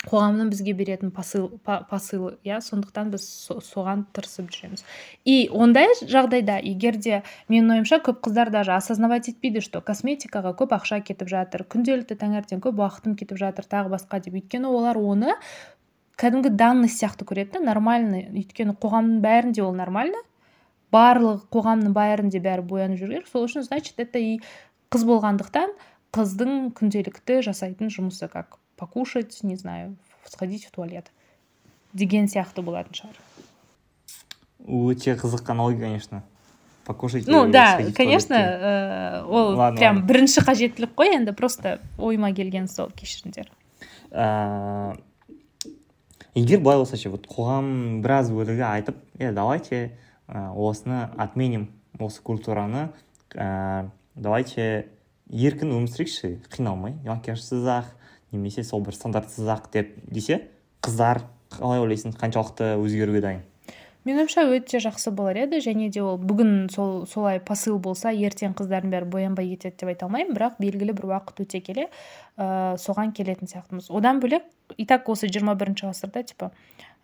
[0.06, 2.60] қоғамның бізге беретін посыл посылы иә?
[2.62, 3.24] Сондықтан біз
[3.66, 4.84] соған тырысып жүреміз.
[5.26, 10.76] И ондай жағдайда егер де менің ойымша көп қыздар даже осознавать етпейді что косметикаға көп
[10.78, 14.38] ақша кетіп жатыр күнделікті таңертең көп уақытым кетіп жатыр тағы басқа деп.
[14.38, 15.34] Өйткені олар оны
[16.14, 18.28] кәдімгі данность сияқты көреді да нормальный.
[18.30, 20.22] Өйткені қоғамның бәрінде ол нормально.
[20.94, 24.38] Барлық қоғамның бәрінде бәрі боянып керек сол үшін значит это и
[24.94, 25.74] қыз болғандықтан
[26.16, 31.10] қыздың күнделікті жасайтын жұмысы как покушать не знаю сходить в туалет.
[31.92, 33.16] Деген сияқты болатын шығар
[34.68, 36.24] өте қызық аналогия конечно.
[36.84, 42.88] Покушать ну да конечно э, ол прям бірінші қажеттілік қой енді просто ойыма келген сол
[42.88, 43.50] кешіріңдер.
[44.10, 44.96] Э,
[46.34, 49.92] егер былай болса ше вот қоғам біраз бөлігі айтып е давайте
[50.28, 52.88] э, осыны отменим осы культураны
[54.14, 54.88] давайте
[55.28, 57.92] еркін өмір сүрейікші қиналмай макияжсыз ақ
[58.32, 60.42] немесе сол бір стандартсыз ақ деп десе
[60.84, 63.46] қыздар қалай ойлайсың қаншалықты өзгеруге дайын?
[64.06, 68.54] Менің ойымша өте жақсы болар еді және де ол бүгін сол солай посыл болса ертең
[68.56, 71.88] қыздардың бәрі боянбай кетеді деп айта алмаймын бірақ белгілі бір уақыт өте келе
[72.38, 73.90] ә, соған келетін сияқтымыз.
[73.90, 74.46] Одан бөлек
[74.78, 76.52] и так осы жиырма бірінші ғасырда типа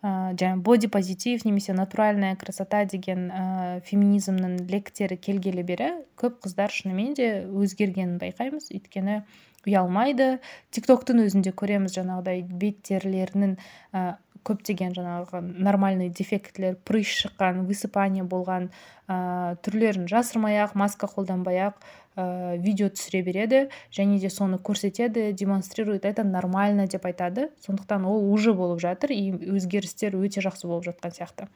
[0.01, 6.73] ә, жаңағы боди позитив немесе натуральная красота деген ә, феминизмнің лекттері келгелі бері көп қыздар
[6.73, 8.71] шынымен де өзгергенін байқаймыз.
[8.73, 9.21] Өйткені
[9.67, 10.39] ұялмайды
[10.71, 13.57] тик токтың өзінде көреміз жаңағыдай бет терілерінің
[13.93, 14.05] ә,
[14.45, 18.69] көптеген жаңағы нормальный дефектілер прыщ шыққан высыпание болған
[19.09, 21.81] ә, түрлерін жасырмай ақ маска қолданбай ақ
[22.15, 26.05] ә, видео түсіре береді және де соны көрсетеді демонстрирует.
[26.05, 27.49] Это нормально деп айтады.
[27.65, 31.49] Сондықтан ол уже болып жатыр и өзгерістер өте жақсы болып жатқан сияқты.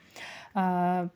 [0.56, 1.10] Ә,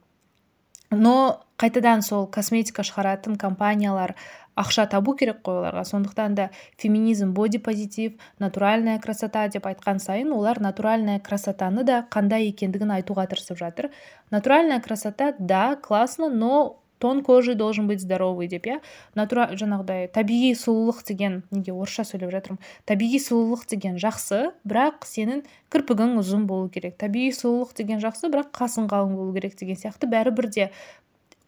[0.91, 4.15] но қайтадан сол косметика шығаратын компаниялар
[4.55, 5.83] ақша табу керек қой оларға.
[5.87, 12.49] Сондықтан да феминизм боди позитив натуральная красота деп айтқан сайын олар натуральная красотаны да қандай
[12.51, 13.91] екендігін айтуға тырысып жатыр.
[14.31, 18.79] Натуральная красота да классно но тон кожи должен быть здоровый деп иә.
[19.13, 22.61] Натура жаңағыдай табиғи сұлулық деген неге орысша сөйлеп жатырмын?
[22.87, 26.95] Табиғи сұлулық деген жақсы бірақ сенің кірпігің ұзын болу керек.
[26.95, 30.07] Табиғи сұлулық деген жақсы бірақ қасың қалың болу керек деген сияқты.
[30.07, 30.71] Бәрібір де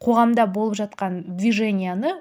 [0.03, 2.17] қоғамда болып жатқан движенияны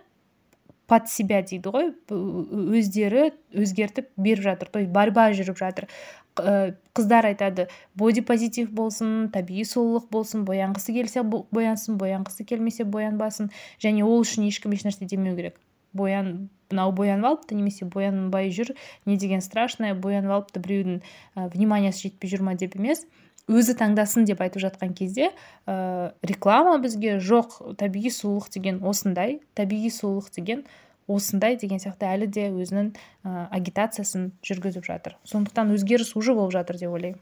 [0.86, 1.92] под себя дейді ғой.
[2.10, 4.68] Өздері өзгертіп беріп жатыр.
[4.68, 5.88] То есть борьба жүріп жатыр.
[6.34, 14.02] Қыздар айтады боди позитив болсын табиғи сұлулық болсын боянғысы келсе боянсын боянғысы келмесе боянбасын және
[14.02, 15.60] ол үшін ешкім ешнәрсе демеу керек.
[15.94, 18.74] Боян мынау боянып алыпты немесе боянбай жүр
[19.06, 20.96] не деген страшное боянып алыпты біреудің
[21.36, 22.54] ә, вниманиясы жетпей жүр ма?
[22.58, 23.06] деп емес.
[23.50, 25.28] Өзі таңдасын деп айтып жатқан кезде
[25.68, 30.64] ә, реклама бізге жоқ табиғи сұлулық деген осындай табиғи сұлулық деген
[31.08, 35.18] осындай деген сияқты әлі де өзінің ә, агитациясын жүргізіп жатыр.
[35.28, 37.20] Сондықтан өзгеріс уже болып жатыр деп ойлаймын.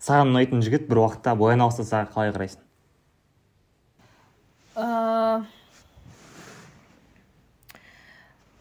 [0.00, 2.62] Саған ұнайтын жігіт бір уақытта бояна бастаса қалай қарайсың?
[4.78, 5.42] Ә...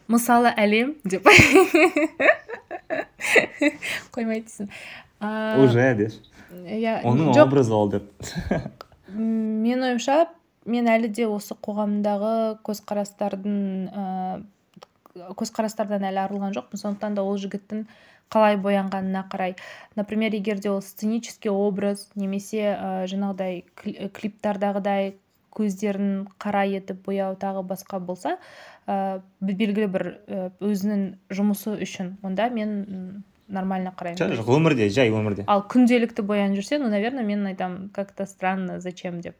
[0.09, 1.29] мысалы әлем деп.
[4.15, 4.73] Қоймай дейсің
[5.19, 8.09] уже деші иә оның образы ол деп.
[9.09, 10.27] Менің ойымша
[10.69, 13.57] мен әлі де осы қоғамдағы көзқарастардың
[13.89, 14.03] ә,
[15.37, 16.81] көзқарастардан әлі арылған жоқпын.
[16.81, 17.85] Сондықтан да ол жігіттің
[18.33, 19.55] қалай боянғанына қарай.
[19.95, 23.63] Например егер де ол сценический образ немесе ә, жаңағыдай
[24.13, 25.15] клиптардағыдай
[25.53, 28.37] көздерін қара етіп бояу тағы басқа болса
[28.85, 30.11] ә, белгілі бір
[30.61, 32.17] өзінің жұмысы үшін.
[32.21, 34.37] Онда мен нормально қараймын.
[34.39, 35.45] Жоқ өмірде жай өмірде.
[35.47, 39.35] Ал күнделікті боянып жүрсе ну наверное мен айтамын как то странно зачем деп.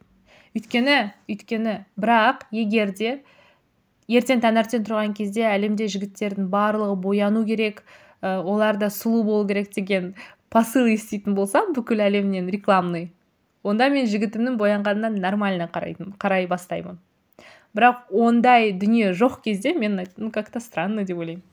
[0.54, 3.20] Өйткені өйткені бірақ егер де
[4.08, 7.84] ертең таңертең тұрған кезде әлемде жігіттердің барлығы бояну керек
[8.20, 10.14] ә, олар да сұлу болу керек деген
[10.50, 13.12] посыл еститін болсам бүкіл әлемнен рекламный
[13.62, 16.98] онда мен жігітімнің боянғанына нормально қарайтын қарай бастаймын.
[17.76, 21.44] Бірақ ондай дүние жоқ кезде мен ну как то странно деп ойлаймын.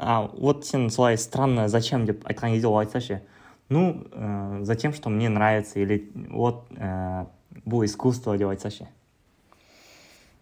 [0.00, 3.22] А вот сен солай странно зачем деп айтқан кезде ол айтса ше
[3.68, 7.26] ну ә, затем что мне нравится или вот ә,
[7.64, 8.88] бұл искусство деп айтса ше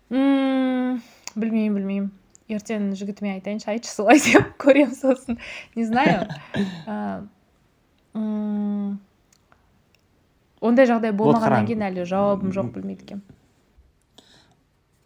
[0.09, 2.11] білмеймін білмеймін
[2.49, 5.39] ертең жігітіме айтайыншы айтшы солай деп көремін сосын
[5.77, 6.29] не знаю.
[10.59, 13.38] Ондай жағдай болмағаннан кейін әлі жауабым жоқ білмейді екенмін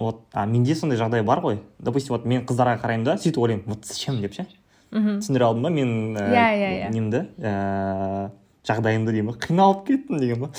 [0.02, 1.58] вот а менде сондай жағдай бар ғой.
[1.78, 4.46] Допустим вот мен қыздарға қараймын да сөйтіп ойлаймын вот зачем деп ше?
[4.90, 6.90] Мхм түсіндіре алдым ба мен иә иә иә.
[6.92, 8.30] немді ііі
[8.68, 10.50] жағдайымды деймін қиналып кеттім деген ба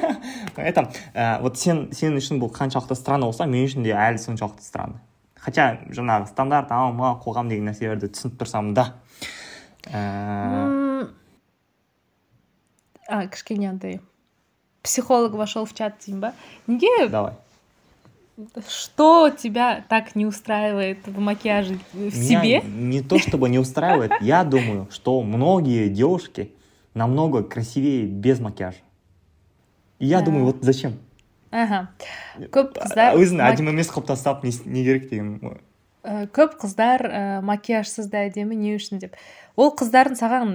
[0.56, 0.90] айтамын.
[1.14, 5.00] Ә, вот сен сен үшін бұл қаншалықты странно болса мен үшін де әлі соншалықты странно.
[5.34, 8.94] Хотя жаңағы стандарт анау мынау қоғам деген нәрселерді түсініп тұрсам да.
[9.88, 11.08] Ә...
[13.08, 14.00] а кішкене андай
[14.82, 16.32] психолог вошел в чат деймін ба?
[16.66, 17.34] Неге давай.
[18.68, 22.62] Что тебя так не устраивает в макияже в себе?
[22.62, 26.52] не то чтобы не устраивает я думаю что многие девушки
[26.94, 28.78] намного красивее без макияжа.
[29.98, 30.98] И я думаю вот зачем?
[31.50, 31.88] Аха
[32.54, 35.58] көп қыздар өзін әдемі емес қылып тастап не керек деген
[36.30, 39.18] көп қыздар ә, макияжсыз да әдемі не үшін деп
[39.58, 40.52] ол қыздардың саған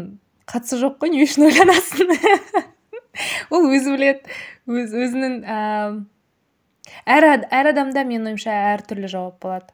[0.47, 2.15] қатысы жоқ қой не үшін ойланасың?
[3.53, 4.31] Ол өзі біледі
[4.67, 5.59] өз, өзінің ә,
[7.05, 9.73] әр, әр адамда менің ойымша әртүрлі жауап болады.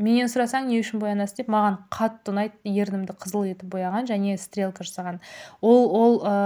[0.00, 4.86] Менен сұрасаң не үшін боянасыз деп маған қатты ұнайды ернімді қызыл етіп бояған және стрелка
[4.86, 5.18] жасаған.
[5.60, 6.36] Ол ол ә,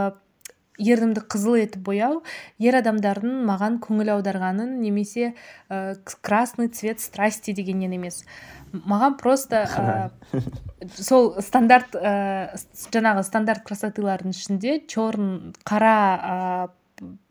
[0.79, 2.21] ернімді қызыл етіп бояу
[2.63, 5.35] ер адамдардың маған көңіл аударғанын немесе
[5.69, 8.25] ә, красный цвет страсти дегеннен емес.
[8.73, 10.11] Маған просто ә,
[10.99, 12.57] сол стандарт ә,
[12.91, 16.39] жаңағы стандарт красотылардың ішінде черн қара ә,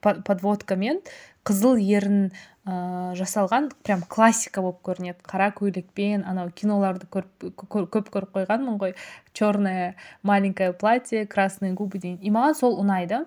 [0.01, 0.99] подводкамен
[1.47, 2.31] қызыл ерін
[2.63, 5.23] ә, жасалған прям классика болып көрінеді.
[5.27, 8.95] Қара көйлекпен анау киноларды көріп, көп көріп қойғанмын ғой.
[9.33, 13.25] Черное маленькое платье красные губы деген и маған сол ұнайды.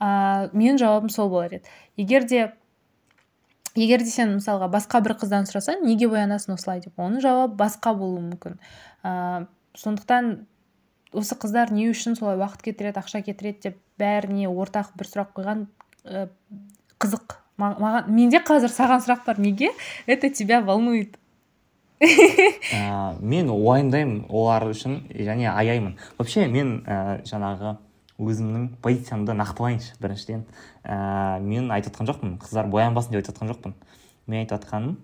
[0.00, 1.72] Ә, менің жауабым сол болар еді.
[1.96, 2.52] Егер де
[3.74, 6.98] егер де сен мысалға басқа бір қыздан сұрасаң неге боянасың осылай деп?
[7.00, 8.60] Оның жауабы басқа болуы мүмкін.
[9.04, 9.46] Ә,
[9.80, 10.44] сондықтан
[11.14, 15.66] осы қыздар не үшін солай уақыт кетіреді ақша кетіреді деп бәріне ортақ бір сұрақ қойған
[16.04, 16.26] ә,
[17.02, 17.38] қызық.
[17.60, 19.38] Маған менде қазір саған сұрақ бар.
[19.38, 19.70] Неге?
[20.06, 21.18] Это тебя волнует.
[22.02, 25.96] Ә, мен уайымдаймын олар үшін және аяймын.
[26.18, 27.76] Вообще мен ә, жаңағы
[28.18, 29.94] өзімнің позициямды нақтылайыншы.
[30.02, 30.44] Біріншіден
[30.82, 32.36] ә, мен айтып жатқан жоқпын.
[32.42, 33.76] Қыздар боянбасын деп айтып жатқан жоқпын.
[34.26, 34.96] Мен айтып жатқаным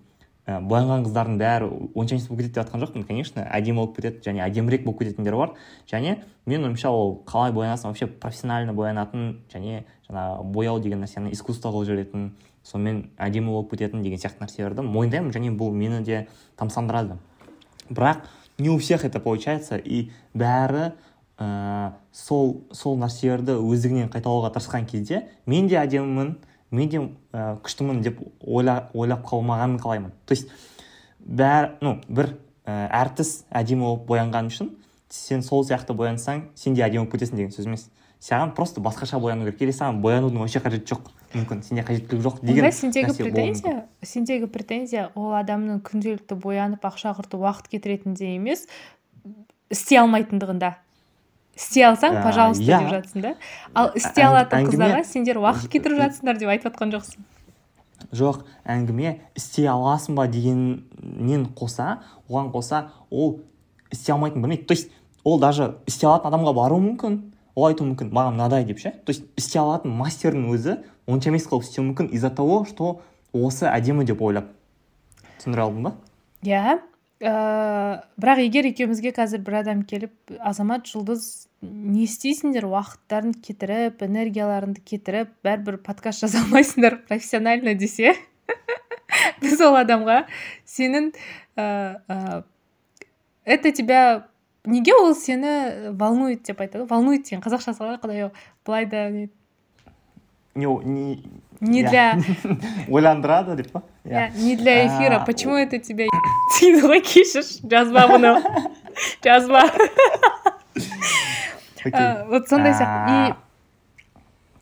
[0.47, 3.43] ә, боянған қыздардың бәрі оншаншы болып кетеді деп жатқан жоқпын конечно.
[3.45, 5.53] Әдемі болып кетеді және әдемірек болып кететіндер бар.
[5.91, 11.71] Және мен ойымша ол қалай боянасың вообще профессионально боянатын және жаңағы бояу деген нәрсені искусство
[11.71, 12.31] қылып жіберетін
[12.63, 16.27] сонымен әдемі болып кететін деген сияқты нәрселерді мойындаймын және бұл мені де
[16.57, 17.17] тамсандырады.
[17.89, 18.25] Бірақ
[18.57, 20.93] не у всех это получается и бәрі
[21.39, 26.35] ә, сол сол нәрселерді өздігінен қайталауға тырысқан кезде мен де әдемімін
[26.71, 27.01] мен де
[27.33, 30.11] ә, күштімін деп ойла, ойлап қалмағанын қалаймын.
[30.25, 30.49] То есть
[31.19, 32.33] бәрі ну бір
[32.65, 34.75] ә, әртіс әдемі болып боянған үшін
[35.11, 37.89] сен сол сияқты боянсаң сен де әдемі болып кетесің деген сөз емес.
[38.21, 39.61] Саған просто басқаша бояну керек.
[39.61, 41.07] Или саған боянудың вообще қажеті жоқ.
[41.33, 47.15] Мүмкін сенде қажеттілік жоқ деген онда сендегі претензия сендегі претензия ол адамның күнделікті боянып ақша
[47.17, 48.67] құртып уақыт кетіретінде емес
[49.71, 50.73] істей алмайтындығында.
[51.55, 52.79] Істей алсаң пожалуйста иә.
[52.79, 53.35] деп жатсың да.
[53.73, 57.19] Ал істей алатын әңгіме- қыздарға сендер уақыт кетіріп жатсыңдар деп айтып жатқан жоқсың.
[58.11, 63.39] жоқ әңгіме істей аласың ба дегеннен қоса оған қоса ол
[63.91, 64.91] істей алмайтынын білмейді то есть
[65.23, 67.19] ол даже істей алатын адамға баруы мүмкін
[67.55, 68.91] ол айтуы мүмкін маған мынадай деп ше.
[69.05, 73.01] То есть істей алатын мастердің өзі онша емес қылып істеуі мүмкін из за того что
[73.33, 74.45] осы әдемі деп ойлап
[75.39, 75.93] түсіндіре алдым ба?
[76.43, 76.79] Иә.
[77.21, 82.65] Ә, бірақ егер екеумізге қазір бір адам келіп азамат жұлдыз не істейсіңдер?
[82.65, 88.15] уақыттарын кетіріп энергияларыңды кетіріп бәрібір подкаст жаза алмайсыңдар профессионально десе
[89.43, 90.23] біз ол адамға
[90.65, 91.11] сенің
[91.55, 92.43] ә, ә,
[93.45, 94.27] это тебя
[94.65, 96.43] неге ол сені волнует?
[96.43, 96.85] деп айтады.
[96.85, 98.31] Волнует деген қазақшасы қалай құдай ау
[98.65, 99.29] былай да не
[100.55, 101.23] не
[101.61, 102.17] не для
[102.89, 103.83] ойландырады деп па?
[104.05, 105.23] Иә не для эфира.
[105.25, 106.05] Почему это тебя
[106.59, 108.33] кешір жазба бұны
[109.23, 109.63] жазба
[112.29, 113.35] вот сондай сияқты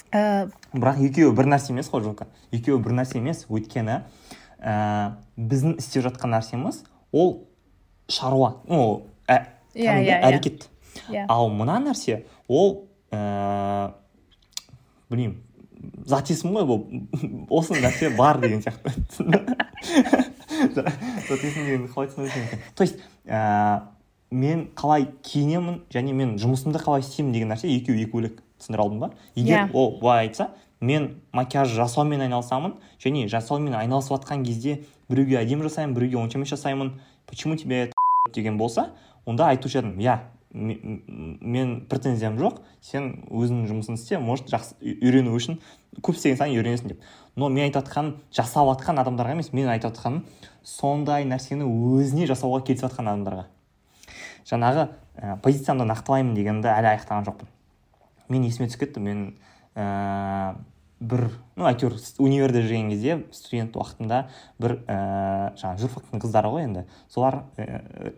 [0.09, 3.99] и бірақ екеуі бір нәрсе емес қой жока екеуі бір нәрсе емес өйткені
[4.61, 7.47] ә, біздің істеп жатқан нәрсеміз ол
[8.09, 9.05] шаруа ну
[9.75, 10.69] әрекет
[11.27, 13.91] ал мына нәрсе ол ә,
[15.09, 15.37] білмеймін
[16.09, 16.79] зат есім ғой бұл
[17.59, 18.93] осы нәрсе бар деген сияқты
[21.37, 23.81] есім дегенді қалай екен то есть ә,
[24.31, 28.99] мен қалай киінемін және мен жұмысымды қалай істеймін деген нәрсе екеуі екі бөлек түсіндіре алдым
[28.99, 29.69] ба егер Иә.
[29.73, 30.49] ол былай айтса
[30.81, 36.49] мен макияж жасаумен айналысамын және жасаумен айналысып жатқан кезде біреуге әдемі жасаймын біреуге онша емес
[36.49, 37.93] жасаймын почему тебе это
[38.33, 38.91] деген болса
[39.25, 40.19] онда айтушы едім иә
[40.51, 42.61] мен претензиям жоқ.
[42.81, 45.59] Сен өзіңнің жұмысыңды істе может жақсы үй- үйрену үшін
[46.01, 47.03] көп істеген сайын үйренесің деп.
[47.35, 50.23] Но мен айтып жатқаным жасап жатқан адамдарға емес мен айтып жатқаным
[50.63, 53.45] сондай нәрсені өзіне жасауға келісіп жатқан адамдарға.
[54.49, 57.53] Жаңағы ә, позициямды нақтылаймын дегенді әлі аяқтаған жоқпын.
[58.29, 59.03] Мен есіме түсіп кетті.
[59.05, 59.35] Мен
[59.75, 60.55] ә,
[60.99, 64.23] бір ну әйтеуір универде жүрген кезде студент уақытында
[64.59, 64.97] бір ә,
[65.59, 66.85] жаңағы журфактың қыздары ғой енді.
[67.07, 68.13] Солар ә,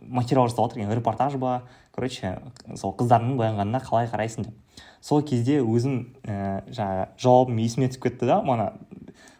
[0.00, 1.62] материал жасап жатыр екен репортаж ба
[1.94, 2.38] короче
[2.76, 4.54] сол қыздардың боянғанына қалай қарайсың деп.
[5.00, 8.72] Сол кезде өзім ә, жаңағы жауабым есіме түсіп кетті да мана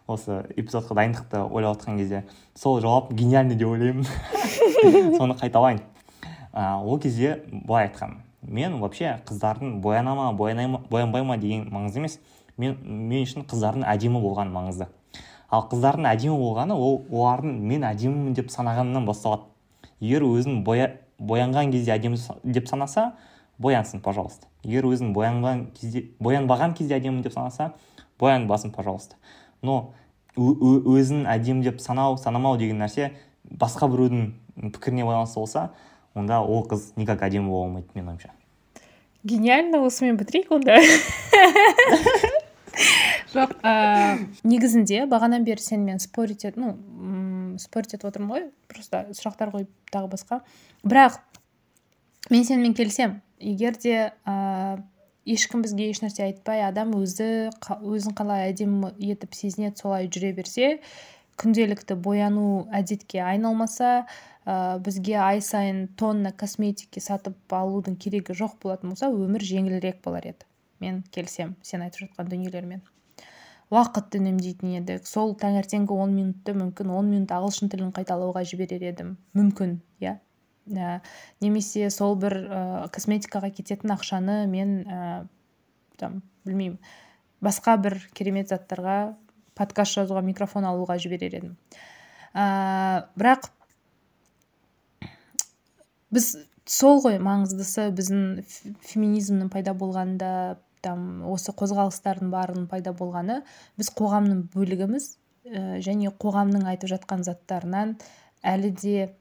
[0.07, 2.23] осы эпизодқа дайындықты ойлап жатқан кезде.
[2.55, 4.05] Сол жауап гениальный деп ойлаймын.
[5.17, 5.81] Соны қайталайын.
[6.53, 12.19] А, ол кезде былай айтқанмын мен вообще қыздардың бояна ма боянбай ма деген маңызды емес.
[12.57, 14.87] Мен мен үшін қыздардың әдемі болғаны маңызды
[15.51, 19.49] ал қыздардың әдемі болғаны ол олардың мен әдемімін деп санағанынан басталады.
[20.01, 23.13] Егер өзін боя, боянған кезде әдемі деп санаса
[23.61, 24.47] боянсын пожалуйста.
[24.65, 27.73] Егер өзін боянған кезде боянбаған кезде әдемі деп санаса
[28.19, 29.15] боянбасын пожалуйста.
[29.61, 29.93] Но
[30.35, 33.11] өзін әдемі деп санау санамау деген нәрсе
[33.45, 35.69] басқа біреудің пікіріне байланысты болса
[36.15, 38.31] онда ол қыз никак әдемі бола алмайды менің ойымша.
[39.23, 40.79] Гениально осымен бітірейік онда.
[43.31, 49.51] Жоқ ә, негізінде бағанадан бері сенімен спорить ну м, спорить етіп отырмын ғой просто сұрақтар
[49.55, 50.41] қойып тағы басқа.
[50.83, 51.19] Бірақ
[52.29, 53.19] мен сенімен келісемін.
[53.41, 54.81] Егер де ә,
[55.25, 57.49] ешкім бізге ешнәрсе айтпай адам өзі
[57.81, 60.75] өзін қалай әдемі етіп сезінеді солай жүре берсе
[61.41, 64.05] күнделікті бояну әдетке айналмаса
[64.45, 70.27] ә, бізге ай сайын тонна косметики сатып алудың керегі жоқ болатын болса өмір жеңілірек болар
[70.33, 70.45] еді.
[70.81, 72.81] Мен келісемін сен айтып жатқан дүниелермен.
[73.71, 75.07] Уақытты үнемдейтін едік.
[75.07, 79.15] Сол таңертеңгі он минутты мүмкін он минут ағылшын тілін қайталауға жіберер едім.
[79.37, 80.17] Мүмкін иә.
[80.71, 80.99] Ә,
[81.41, 82.59] немесе сол бір ә,
[82.93, 84.99] косметикаға кететін ақшаны мен ә,
[85.97, 86.77] там білмеймін
[87.41, 89.15] басқа бір керемет заттарға
[89.57, 91.55] подкаст жазуға микрофон алуға жіберер едім.
[92.35, 93.49] Ә, бірақ
[96.11, 96.33] біз
[96.67, 98.43] сол ғой маңыздысы біздің
[98.85, 100.31] феминизмнің пайда болғанында
[100.85, 103.41] там осы қозғалыстардың барының пайда болғаны
[103.79, 107.95] біз қоғамның бөлігіміз ә, және қоғамның айтып жатқан заттарынан
[108.41, 109.11] әлі де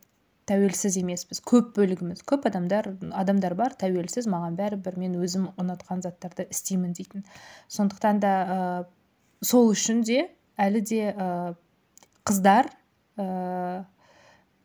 [0.51, 1.43] тәуелсіз емеспіз.
[1.47, 7.25] Көп бөлігіміз көп адамдар адамдар бар тәуелсіз маған бәрібір мен өзім ұнатқан заттарды істеймін дейтін.
[7.69, 8.59] Сондықтан да ә,
[9.45, 10.25] сол үшін де
[10.59, 11.55] әлі де ә,
[12.27, 12.73] қыздар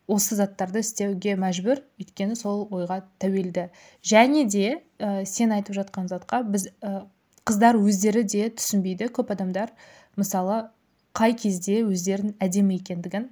[0.08, 1.82] осы заттарды істеуге мәжбүр.
[2.02, 3.70] Өйткені сол ойға тәуелді.
[4.06, 7.06] Және де ә, сен айтып жатқан затқа біз ә,
[7.46, 9.10] қыздар өздері де түсінбейді.
[9.14, 9.74] Көп адамдар
[10.18, 10.68] мысалы
[11.16, 13.30] қай кезде өздерін әдемі екендігін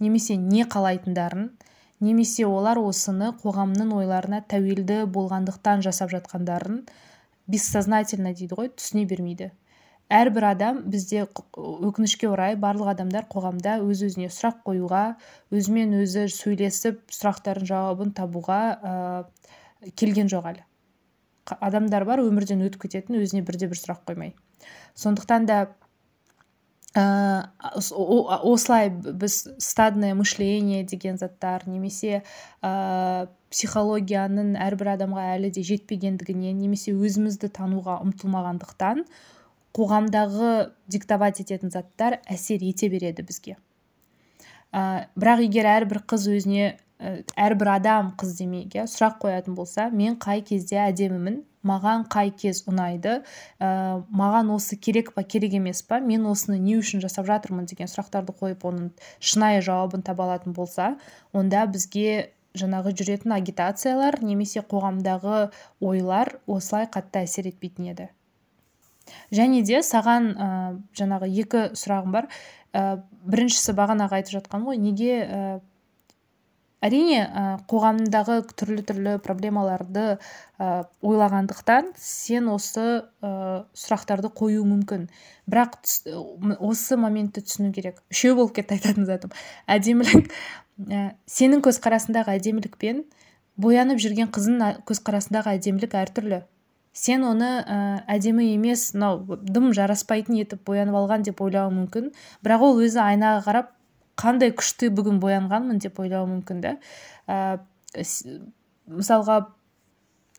[0.00, 1.50] немесе не қалайтындарын
[2.04, 6.82] немесе олар осыны қоғамның ойларына тәуелді болғандықтан жасап жатқандарын
[7.46, 9.52] бессознательно дейді ғой түсіне бермейді.
[10.12, 11.24] Әрбір адам бізде
[11.56, 15.04] өкінішке орай барлық адамдар қоғамда өз өзіне сұрақ қоюға
[15.54, 18.94] өзімен өзі сөйлесіп сұрақтардың жауабын табуға ә,
[19.96, 20.66] келген жоқ әлі.
[21.60, 24.34] Адамдар бар өмірден өтіп кететін өзіне бірде бір сұрақ қоймай.
[24.96, 25.58] Сондықтан да
[26.94, 32.22] ә, осылай біз стадное мышление деген заттар немесе
[32.62, 39.04] ә, психологияның әрбір адамға әлі де жетпегендігінен немесе өзімізді тануға ұмтылмағандықтан
[39.74, 43.56] қоғамдағы диктовать ететін заттар әсер ете береді бізге.
[44.74, 46.74] Ә, бірақ егер әрбір қыз өзіне
[47.36, 52.62] әрбір адам қыз демейік иә сұрақ қоятын болса мен қай кезде әдемімін маған қай кез
[52.70, 53.16] ұнайды
[53.58, 53.68] ә,
[54.14, 57.66] маған осы керек па керек емес па мен осыны не үшін жасап жатырмын?
[57.66, 60.94] деген сұрақтарды қойып оның шынайы жауабын таба алатын болса
[61.32, 65.48] онда бізге жаңағы жүретін агитациялар немесе қоғамдағы
[65.82, 68.08] ойлар осылай қатты әсер етпейтін еді.
[69.34, 70.48] Және де саған ә,
[70.96, 72.28] жаңағы екі сұрағым бар.
[72.74, 75.62] Ә, біріншісі бағанағы айтып жатқан ғой неге
[76.84, 80.04] әрине ә, қоғамдағы түрлі түрлі проблемаларды
[80.58, 85.06] ә, ойлағандықтан сен осы ә, сұрақтарды қою мүмкін.
[85.48, 85.78] Бірақ
[86.58, 88.02] осы моментті түсіну керек.
[88.12, 89.32] Үшеу болып кетті айтатын затым.
[89.70, 90.28] Әдемілік
[90.90, 93.04] ә, сенің көзқарасыңдағы әдемілік пен
[93.56, 96.44] боянып жүрген қыздың көзқарасындағы әдемілік әртүрлі.
[96.94, 97.78] Сен оны ә,
[98.16, 102.12] әдемі емес мынау дым жараспайтын етіп боянып алған деп ойлауы мүмкін.
[102.46, 103.72] Бірақ ол өзі айнаға қарап
[104.20, 106.76] қандай күшті бүгін боянғанмын деп ойлауы мүмкін да.
[107.26, 107.58] Ә,
[108.86, 109.40] мысалға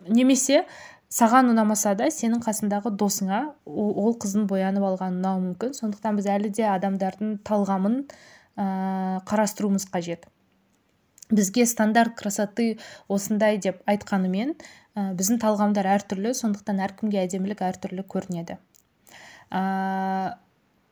[0.07, 0.63] немесе
[1.11, 5.75] саған ұнамаса да сенің қасындағы досыңа ол қыздың боянып алғаны ұнауы мүмкін.
[5.75, 7.99] Сондықтан біз әлі де адамдардың талғамын
[8.55, 8.65] ә,
[9.27, 10.25] қарастыруымыз қажет.
[11.29, 12.77] Бізге стандарт красоты
[13.09, 14.53] осындай деп айтқанымен
[14.95, 18.57] ә, біздің талғамдар әртүрлі сондықтан әркімге әдемілік әртүрлі көрінеді.
[19.49, 20.37] Ә,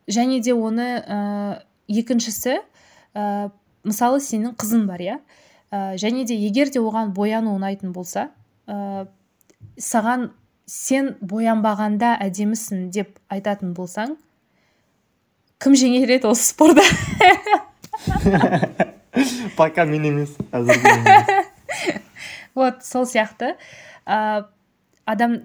[0.08, 2.60] және де оны ә, екіншісі
[3.14, 3.52] ә,
[3.84, 5.20] мысалы сенің қызың бар иә?
[5.72, 8.32] Ә, және де егер де оған бояну ұнайтын болса
[8.68, 9.06] ә,
[9.78, 10.32] саған
[10.66, 14.18] сен боянбағанда әдемісің деп айтатын болсаң
[15.64, 16.84] кім жеңер еді осы спорда?
[19.56, 20.36] пока мен емес
[22.56, 23.56] вот сол сияқты.
[24.06, 24.46] Ә,
[25.06, 25.40] адам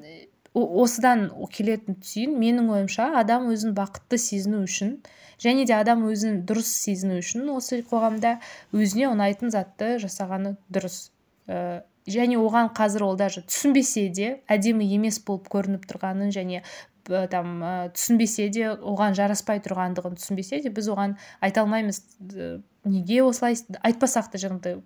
[0.55, 4.99] осыдан келетін түйін менің ойымша адам өзін бақытты сезіну үшін
[5.39, 8.39] және де адам өзін дұрыс сезіну үшін осы қоғамда
[8.75, 11.11] өзіне ұнайтын затты жасағаны дұрыс.
[11.47, 16.63] Ә, және оған қазір ол даже түсінбесе де әдемі емес болып көрініп тұрғанын және
[17.09, 22.03] там ә, түсінбесе де оған жараспай тұрғандығын түсінбесе де біз оған айта алмаймыз
[22.89, 24.79] неге осылай айтпасақ та жаңағыдай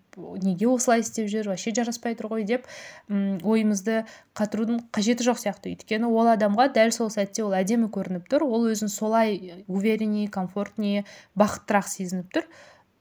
[0.45, 2.69] неге осылай істеп жүр вообще жараспай тұр ғой деп
[3.09, 4.03] ойымызды
[4.39, 5.73] қатырудың қажеті жоқ сияқты.
[5.73, 11.05] Өйткені ол адамға дәл сол сәтте ол әдемі көрініп тұр ол өзін солай увереннее комфортнее
[11.39, 12.49] бақыттырақ сезініп тұр.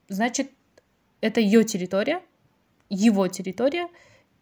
[0.10, 0.52] Значит
[1.22, 2.22] это ее территория
[2.92, 3.88] его территория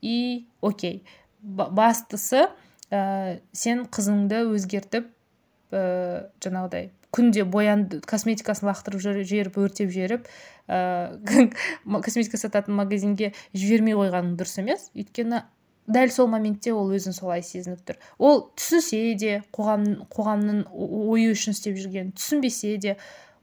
[0.02, 1.06] и окей.
[1.42, 2.50] Бастысы
[2.92, 5.08] ә, сен қызыңды өзгертіп
[5.72, 10.28] ә, жаңағыдай күнде боянды косметикасын лақтырып жіберіп өртеп жіберіп
[10.70, 11.18] ә,
[12.06, 14.90] косметика сататын магазинге жібермей қойғаның дұрыс емес.
[14.94, 15.42] Өйткені
[15.90, 17.98] дәл сол моментте ол өзін солай сезініп тұр.
[18.22, 22.96] Ол түсінсе де қоғам қоғамның ойы үшін істеп жүрген түсінбесе де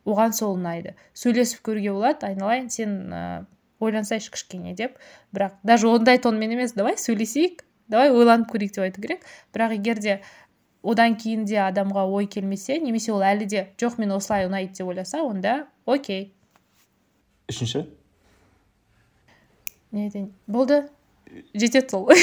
[0.07, 3.22] оған сол ұнайды сөйлесіп көруге болады айналайын сен ә,
[3.83, 5.01] ойлансайшы кішкене деп.
[5.35, 9.27] Бірақ даже ондай тонмен емес давай сөйлесейік давай ойланып көрейік деп айту керек.
[9.55, 10.20] Бірақ егер де
[10.87, 14.95] одан кейін де адамға ой келмесе немесе ол әлі де жоқ мен осылай ұнайды деп
[14.95, 16.37] ойласа онда окей
[17.49, 17.87] үшінші?
[19.93, 20.89] Неден болды.
[21.55, 22.11] Жетеді сол.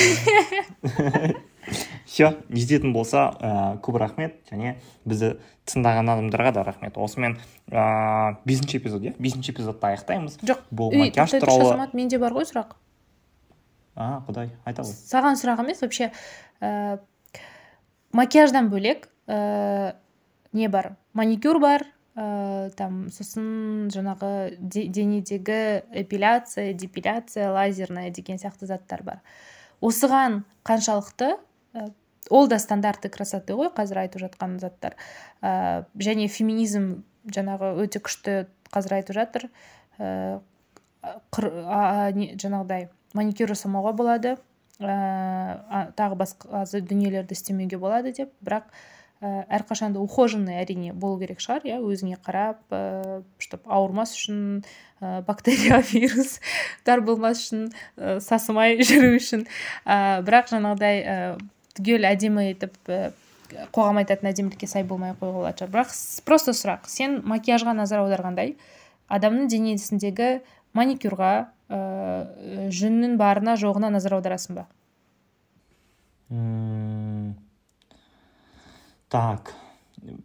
[2.06, 4.42] Все жететін болса ә, көп рахмет.
[4.52, 4.76] Және
[5.08, 5.38] бізді
[5.70, 6.98] тыңдаған адамдарға да рахмет.
[7.00, 7.38] Осымен
[7.72, 9.16] ә, бесінші эпизод иә?
[9.18, 10.38] Бесінші эпизодты аяқтаймыз.
[10.44, 12.76] Жоқ бұл макияж туралы менде бар ғой сұрақ.
[13.96, 16.12] А құдай айта ғой саған сұрақ емес вообще
[16.60, 17.00] ә,
[18.14, 19.96] макияждан бөлек ә,
[20.54, 20.94] не бар?
[21.14, 21.86] Маникюр бар
[22.16, 29.22] ә, там сосын жаңағы денедегі эпиляция депиляция лазерная деген сияқты заттар бар.
[29.82, 31.34] Осыған қаншалықты
[31.74, 31.90] ә,
[32.30, 34.96] ол да стандартты красоты ғой қазір айтып жатқан заттар.
[35.42, 39.50] Ә, және феминизм жаңағы өте күшті қазір айтып жатыр.
[39.98, 40.40] Ә,
[41.34, 44.38] жаңағыдай маникюр жасамауға болады.
[44.80, 48.32] Ә, тағы басқа дүниелерді істемеуге болады деп.
[48.46, 48.70] Бірақ
[49.22, 51.80] ә, әрқашанда ухоженный әрине болу керек шығар иә.
[51.84, 54.64] Өзіңе қарап ә, чтобы ауырмас үшін
[55.02, 57.68] ә, бактерия вирустар болмас үшін
[57.98, 59.48] ә, сасымай жүру үшін.
[59.86, 61.18] Ә, бірақ жаңағыдай ә,
[61.78, 63.12] түгел әдемі етіп ә,
[63.76, 65.74] қоғам айтатын әдемілікке сай болмай қоюға болатын шығар.
[65.78, 66.90] Бірақ просто сұрақ.
[66.90, 68.56] Сен макияжға назар аударғандай
[69.14, 70.40] адамның денесіндегі
[70.74, 71.34] маникюрға
[71.74, 74.68] ә, жүннің барына жоғына назар аударасың ба?
[79.14, 79.54] Так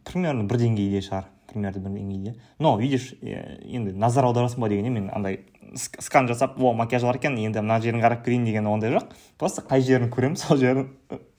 [0.08, 2.34] примерно бір деңгейде шығар примерно бір деңгейде.
[2.58, 5.42] Но видишь енді назар аударасың ба дегенде мен андай
[5.76, 9.12] скан жасап о макияж бар екен енді мына жерін қарап көрейін деген ондай жоқ.
[9.38, 10.88] Просто қай жерін көремін сол жерін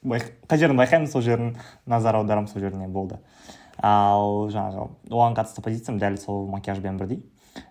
[0.05, 1.55] қай жерін байқаймын сол жерін
[1.86, 3.18] назар аударамын сол жеріне болды.
[3.82, 7.24] Ал жаңағы оған қатысты позициям дәл сол макияжбен бірдей.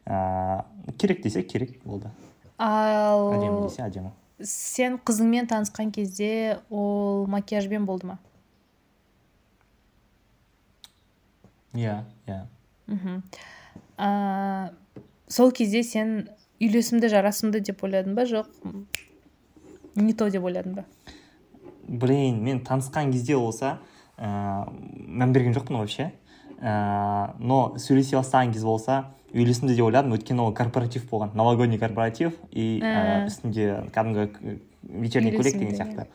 [0.06, 0.64] Ә,
[0.98, 2.10] керек десе керек болды.
[2.58, 4.10] Ал әдемі десе әдемі.
[4.42, 8.18] сен қызыңмен танысқан кезде ол макияжбен болды ма?
[11.74, 12.46] Иә иә.
[12.86, 13.22] Мхм.
[15.28, 16.28] Сол кезде сен
[16.60, 18.24] үйлесімді жарасымды деп ойладың ба?
[18.26, 18.46] Жоқ.
[19.94, 20.84] Не то деп ойладың ба?
[21.86, 23.78] Блин мен танысқан кезде болса
[24.16, 26.12] ә, мән берген жоқпын вообще.
[26.58, 29.04] Ә, но сөйлесе бастаған кез болса
[29.34, 30.14] үйлесімді деп ойладым.
[30.16, 31.34] Өйткені ол корпоратив болған.
[31.36, 34.58] Новогодний корпоратив и ә, үстінде кәдімгі
[34.88, 36.08] вечерний көйлек деген сияқты.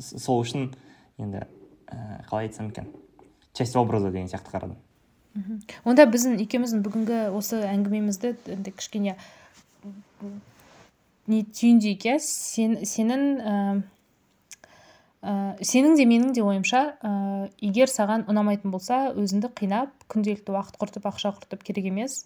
[0.00, 0.70] Сол үшін
[1.18, 1.44] енді
[1.88, 2.88] ә, қалай айтсам екен
[3.58, 4.76] часть образа деген сияқты қарадым.
[5.84, 9.16] Онда біздің екеуміздің бүгінгі осы әңгімемізді енді кішкене
[11.28, 12.16] не түйіндейік иә?
[12.24, 13.56] Сен, сенің ә,
[15.22, 17.12] ә, сенің де менің де ойымша ә,
[17.60, 22.24] егер саған ұнамайтын болса өзіңді қинап күнделікті уақыт құртып ақша құртып керек емес.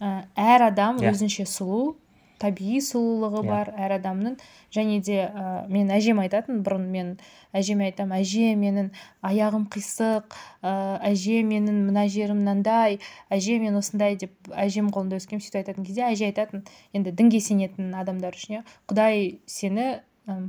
[0.00, 1.10] Ә, әр адам yeah.
[1.10, 1.14] Иә.
[1.14, 1.96] өзінше сұлу
[2.40, 3.48] табиғи сұлулығы иә.
[3.48, 4.36] бар әр адамның
[4.72, 7.10] және де ә, мен әжем айтатын бұрын мен
[7.56, 8.88] әжеме айтамын әже менің
[9.26, 10.32] аяғым қисық
[10.64, 10.72] ә,
[11.10, 12.98] әже менің мына жерім мынандай
[13.28, 16.64] әже мен осындай деп әжем қолында өскенмін сөйтіп айтатын кезде әже айтатын
[16.96, 19.90] енді дінге сенетін адамдар үшін иә құдай сені
[20.24, 20.40] ә,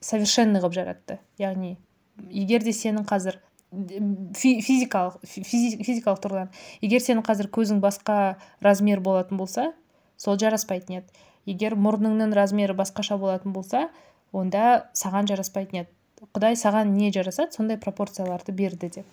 [0.00, 1.76] совершенный қылып жаратты яғни
[2.30, 3.38] егер де сенің қазір
[3.70, 6.52] физикалық физикалық тұрғыдан.
[6.80, 9.72] Егер сенің қазір көзің басқа размер болатын болса
[10.16, 13.88] сол жараспайтын еді егер мұрныңның размері басқаша болатын болса
[14.32, 19.06] онда саған жараспайтын еді құдай саған не жарасады сондай пропорцияларды берді деп.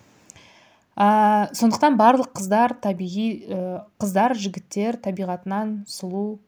[0.96, 3.58] Ә, сондықтан барлық қыздар табиғи ә,
[4.00, 6.38] қыздар жігіттер табиғатынан сұлу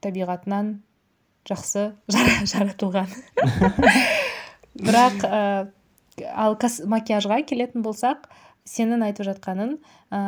[0.00, 0.78] табиғатынан
[1.48, 3.12] жақсы жаратылған.
[4.86, 5.42] Бірақ ә,
[6.28, 8.28] ал макияжға келетін болсақ
[8.68, 9.76] сенің айтып жатқаның
[10.12, 10.20] ә,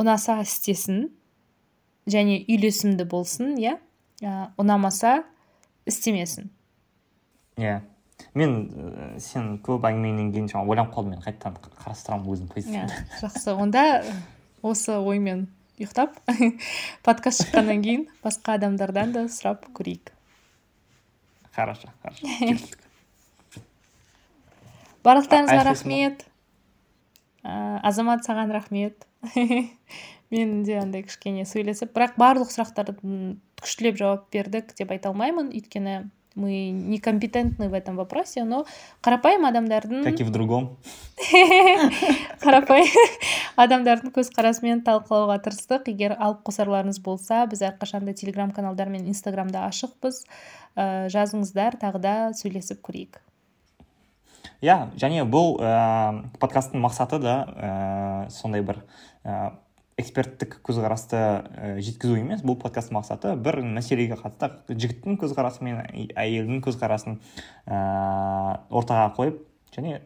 [0.00, 1.08] ұнаса істесін
[2.10, 3.78] және үйлесімді болсын иә?
[4.60, 5.22] Ұнамаса
[5.88, 6.50] істемесін.
[7.60, 7.80] Иә.
[8.36, 13.22] Мен ә, сен көп әңгімеңнен кейін жаңағы ойланып қалдым мен қайтадан қарастырамын өзімнің позициямды иә
[13.22, 13.54] жақсы.
[13.54, 13.84] Онда
[14.62, 15.46] осы оймен
[15.80, 16.18] ұйықтап
[17.06, 20.12] подкаст шыққаннан кейін басқа адамдардан да сұрап көрейік.
[21.54, 22.26] Хорошо хорошо.
[25.06, 26.24] Барлықтарыңызға рахмет.
[27.42, 29.06] Азамат саған рахмет.
[30.30, 32.94] Мен де андай кішкене сөйлесіп бірақ барлық сұрақтарды
[33.60, 35.50] күштілеп жауап бердік деп айта алмаймын.
[35.56, 38.64] Өйткені мы некомпетентны в этом вопросе но
[39.02, 40.76] қарапайым адамдардың как и в другом.
[42.44, 43.08] Қарапайым
[43.56, 45.90] адамдардың көзқарасымен талқылауға тырыстық.
[45.90, 50.22] Егер алып қосарларыңыз болса біз әрқашанда телеграм каналдар мен инстаграмда ашықпыз.
[50.76, 53.18] Ә, жазыңыздар тағы да сөйлесіп көрейік.
[54.60, 58.82] Иә және бұл ә, подкасттың мақсаты да ә, сондай бір
[59.24, 59.52] ә,
[60.00, 62.42] эксперттік көзқарасты ә, жеткізу емес.
[62.46, 65.82] Бұл подкасттың мақсаты бір мәселеге қатысты жігіттің көзқарасы мен
[66.16, 67.20] әйелдің көзқарасын
[67.66, 67.80] ә,
[68.70, 69.44] ортаға қойып
[69.76, 70.00] және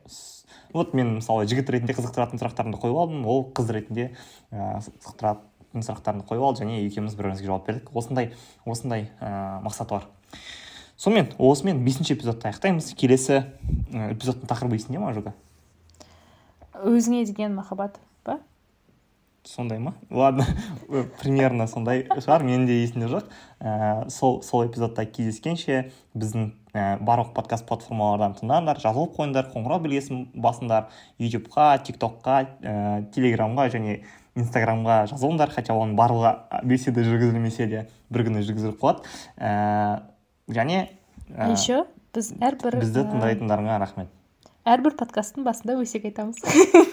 [0.75, 3.27] вот мен мысалы жігіт ретінде қызықтыратын сұрақтарымды қойып алдым.
[3.27, 4.11] Ол қыз ретінде
[4.51, 7.95] ә, қызықтыратын сұрақтарымды қойып алды және екеуміз бір бірімізге жауап бердік.
[7.95, 8.33] Осындай
[8.67, 10.09] осындай ә, мақсаты бар.
[10.97, 12.95] Сонымен осымен бесінші эпизодты аяқтаймыз.
[12.99, 13.45] Келесі
[13.93, 15.35] эпизодтың тақырыбы есіңде ма жука
[16.85, 18.01] өзіңе деген махаббат
[19.45, 19.95] сондай ма?
[20.11, 20.47] Ладно
[21.21, 22.45] примерно сондай шығар.
[22.47, 23.29] Менің де есімде жоқ.
[23.61, 30.25] Ә, сол сол эпизодта кездескенше біздің ә, барлық подкаст платформалардан тыңдаңдар жазылып қойыңдар қоңырау белгісін
[30.33, 30.89] басыңдар.
[31.21, 34.01] Ютубқа тиктокқа ә, телеграмға және
[34.35, 35.53] инстаграмға жазылыңдар.
[35.53, 39.05] Хотя оның барлығы беседа жүргізілмесе де бір күні жүргізіліп қалады.
[39.37, 40.14] Ә,
[40.49, 40.89] және
[41.31, 41.85] ә, еще
[42.15, 44.11] біз әрбір бізді тыңдайтындарыңа рахмет.
[44.65, 46.41] әрбір подкасттың басында өсек айтамыз.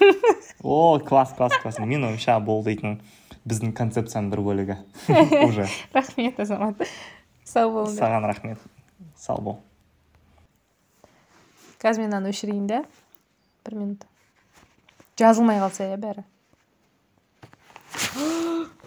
[0.63, 1.79] О класс класс класс.
[1.79, 2.99] Менің ойымша бұл дейтін
[3.47, 4.77] біздің концепцияның бір бөлігі.
[5.47, 5.67] Уже.
[5.93, 6.83] Рахмет азамат.
[7.47, 8.03] Сау болыңдар.
[8.03, 8.59] Саған рахмет.
[9.17, 9.59] Сау бол.
[11.81, 12.83] Қазір мен мынаны өшірейін да.
[13.65, 14.05] Бір минут.
[15.17, 16.23] Жазылмай қалса иә бәрі.